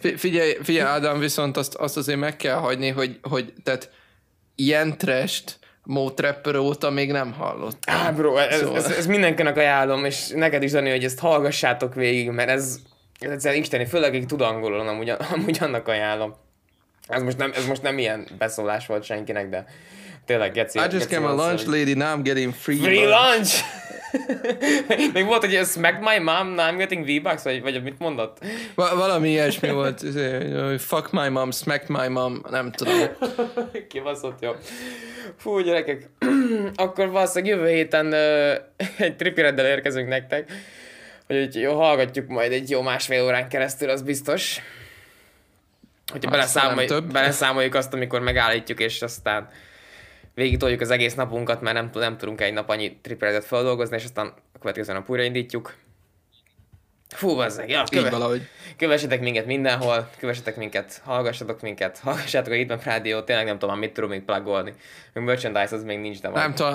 Fi- 0.00 0.18
Figyelj, 0.20 0.56
figyelj 0.62 0.88
Ádám, 0.88 1.18
viszont 1.18 1.56
azt, 1.56 1.74
azt 1.74 1.96
azért 1.96 2.18
meg 2.18 2.36
kell 2.36 2.56
hagyni, 2.56 2.88
hogy, 2.88 3.18
hogy 3.22 3.52
tehát 3.62 3.90
ilyen 4.54 4.98
trest 4.98 5.58
Motrapper 5.82 6.56
óta 6.56 6.90
még 6.90 7.12
nem 7.12 7.32
hallott. 7.32 7.78
Á, 7.86 8.10
bro, 8.10 8.36
ez, 8.36 8.58
Szóval- 8.58 8.76
ez, 8.76 8.90
ez 8.90 9.06
mindenkinek 9.06 9.56
ajánlom, 9.56 10.04
és 10.04 10.28
neked 10.28 10.62
is, 10.62 10.70
Dani, 10.70 10.90
hogy 10.90 11.04
ezt 11.04 11.18
hallgassátok 11.18 11.94
végig, 11.94 12.30
mert 12.30 12.48
ez, 12.48 12.78
ez 13.20 13.30
egyszerűen 13.30 13.60
isteni, 13.60 13.84
főleg 13.86 14.08
akik 14.14 14.26
tud 14.26 14.40
angolul, 14.40 14.88
amúgy, 14.88 15.12
amúgy 15.32 15.58
annak 15.60 15.88
ajánlom. 15.88 16.34
Ez 17.08 17.22
most, 17.22 17.36
nem, 17.36 17.52
ez 17.54 17.66
most 17.66 17.82
nem 17.82 17.98
ilyen 17.98 18.26
beszólás 18.38 18.86
volt 18.86 19.02
senkinek, 19.04 19.48
de 19.48 19.64
tényleg, 20.24 20.52
geci. 20.52 20.78
I 20.78 20.82
just 20.82 20.92
geci 20.92 21.14
came 21.14 21.26
a 21.26 21.34
lunch 21.34 21.64
szó. 21.64 21.70
lady, 21.70 21.94
now 21.94 22.16
I'm 22.16 22.22
getting 22.22 22.54
free, 22.54 22.76
Free 22.76 23.06
lunch. 23.06 23.32
lunch! 23.34 23.64
Még 25.14 25.24
volt, 25.24 25.44
hogy 25.44 25.66
smack 25.66 26.00
my 26.00 26.18
mom, 26.18 26.48
now 26.48 26.70
I'm 26.70 26.76
getting 26.76 27.04
V-Bucks, 27.04 27.42
vagy, 27.42 27.62
vagy 27.62 27.82
mit 27.82 27.98
mondott? 27.98 28.38
Va- 28.74 28.94
valami 28.94 29.28
ilyesmi 29.28 29.70
volt. 29.70 30.02
izé, 30.08 30.38
Fuck 30.78 31.10
my 31.10 31.28
mom, 31.28 31.50
smack 31.50 31.86
my 31.88 32.08
mom, 32.08 32.42
nem 32.50 32.72
tudom. 32.72 32.98
Kibaszott 33.88 34.42
jó. 34.42 34.50
Fú, 35.36 35.58
gyerekek. 35.58 36.08
Akkor 36.74 37.10
valószínűleg 37.10 37.56
jövő 37.56 37.68
héten 37.68 38.12
ö, 38.12 38.54
egy 38.98 39.16
tripireddel 39.16 39.66
érkezünk 39.66 40.08
nektek. 40.08 40.52
Hogy 41.26 41.54
jó, 41.54 41.74
hallgatjuk 41.80 42.28
majd 42.28 42.52
egy 42.52 42.70
jó 42.70 42.82
másfél 42.82 43.24
órán 43.24 43.48
keresztül, 43.48 43.90
az 43.90 44.02
biztos. 44.02 44.60
Hogyha 46.12 46.30
beleszámolj, 46.30 46.86
beleszámoljuk 47.12 47.74
azt, 47.74 47.92
amikor 47.92 48.20
megállítjuk, 48.20 48.80
és 48.80 49.02
aztán 49.02 49.48
végig 50.34 50.58
toljuk 50.58 50.80
az 50.80 50.90
egész 50.90 51.14
napunkat, 51.14 51.60
mert 51.60 51.76
nem, 51.76 51.90
nem 51.92 52.16
tudunk 52.16 52.40
egy 52.40 52.52
nap 52.52 52.68
annyi 52.68 52.96
tripletet 53.02 53.44
feldolgozni, 53.44 53.96
és 53.96 54.04
aztán 54.04 54.32
a 54.52 54.58
következő 54.58 54.92
nap 54.92 55.10
újraindítjuk. 55.10 55.74
Fú, 57.08 57.34
bazzeg, 57.34 57.68
ja, 57.68 57.84
köve, 57.90 58.10
valahogy. 58.10 58.42
kövessetek 58.76 59.20
minket 59.20 59.46
mindenhol, 59.46 60.10
kövessetek 60.18 60.56
minket, 60.56 61.00
hallgassatok 61.04 61.60
minket, 61.60 61.98
hallgassátok 61.98 62.52
a 62.52 62.56
Hitman 62.56 62.78
Rádió, 62.84 63.20
tényleg 63.20 63.44
nem 63.44 63.58
tudom, 63.58 63.78
mit 63.78 63.92
tudunk 63.92 64.12
még 64.12 64.22
plugolni. 64.22 64.74
Még 65.12 65.24
merchandise 65.24 65.76
az 65.76 65.82
még 65.82 65.98
nincs, 65.98 66.20
de 66.20 66.28
van. 66.28 66.40
Nem, 66.40 66.54
ta, 66.54 66.70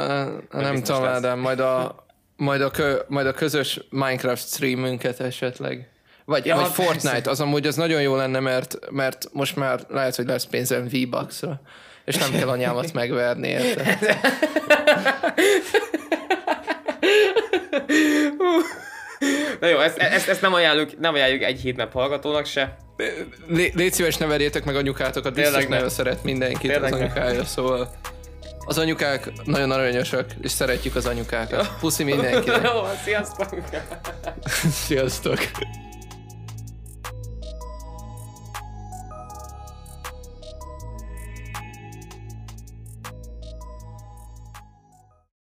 nem 0.51 0.75
tudom, 0.83 1.03
lesz. 1.03 1.21
de 1.21 1.35
majd 1.35 1.59
a, 1.59 2.05
majd, 2.35 2.61
a 2.61 2.71
kö, 2.71 2.95
majd 3.07 3.27
a 3.27 3.33
közös 3.33 3.79
Minecraft 3.89 4.47
streamünket 4.47 5.19
esetleg. 5.19 5.89
Vagy, 6.25 6.45
Ja, 6.45 6.55
vagy 6.55 6.63
persze. 6.63 6.83
Fortnite, 6.83 7.29
az 7.29 7.41
amúgy 7.41 7.67
az 7.67 7.75
nagyon 7.75 8.01
jó 8.01 8.15
lenne, 8.15 8.39
mert, 8.39 8.77
mert 8.91 9.27
most 9.33 9.55
már 9.55 9.79
lehet, 9.87 10.15
hogy 10.15 10.25
lesz 10.25 10.45
pénzem 10.45 10.87
V-Bucks-ra. 10.87 11.61
És 12.09 12.17
nem 12.17 12.31
kell 12.31 12.47
anyámat 12.47 12.93
megverni, 12.93 13.47
érted? 13.47 14.17
Na 19.59 19.67
jó, 19.67 19.79
ezt, 19.79 19.97
ezt, 19.97 20.27
ezt 20.27 20.41
nem, 20.41 20.53
ajánljuk, 20.53 20.99
nem 20.99 21.13
ajánljuk 21.13 21.43
egy 21.43 21.59
Hitmap 21.61 21.93
hallgatónak 21.93 22.45
se. 22.45 22.77
Lé, 23.47 23.71
légy 23.75 23.93
szíves, 23.93 24.17
ne 24.17 24.25
verjétek 24.25 24.63
meg 24.63 24.75
anyukátokat, 24.75 25.33
biztos 25.33 25.51
Tényleg 25.51 25.69
ne. 25.69 25.75
nagyon 25.75 25.89
szeret 25.89 26.23
mindenkit 26.23 26.71
Tényleg 26.71 26.93
az 26.93 26.99
ne. 26.99 27.05
anyukája, 27.05 27.45
szóval 27.45 27.91
az 28.65 28.77
anyukák 28.77 29.31
nagyon 29.43 29.71
aranyosak, 29.71 30.25
és 30.41 30.51
szeretjük 30.51 30.95
az 30.95 31.05
anyukákat. 31.05 31.69
Puszi 31.79 32.03
mindenkinek. 32.03 32.61
Jó, 32.73 32.87
sziasztok! 33.03 33.49
Sziasztok! 34.85 35.39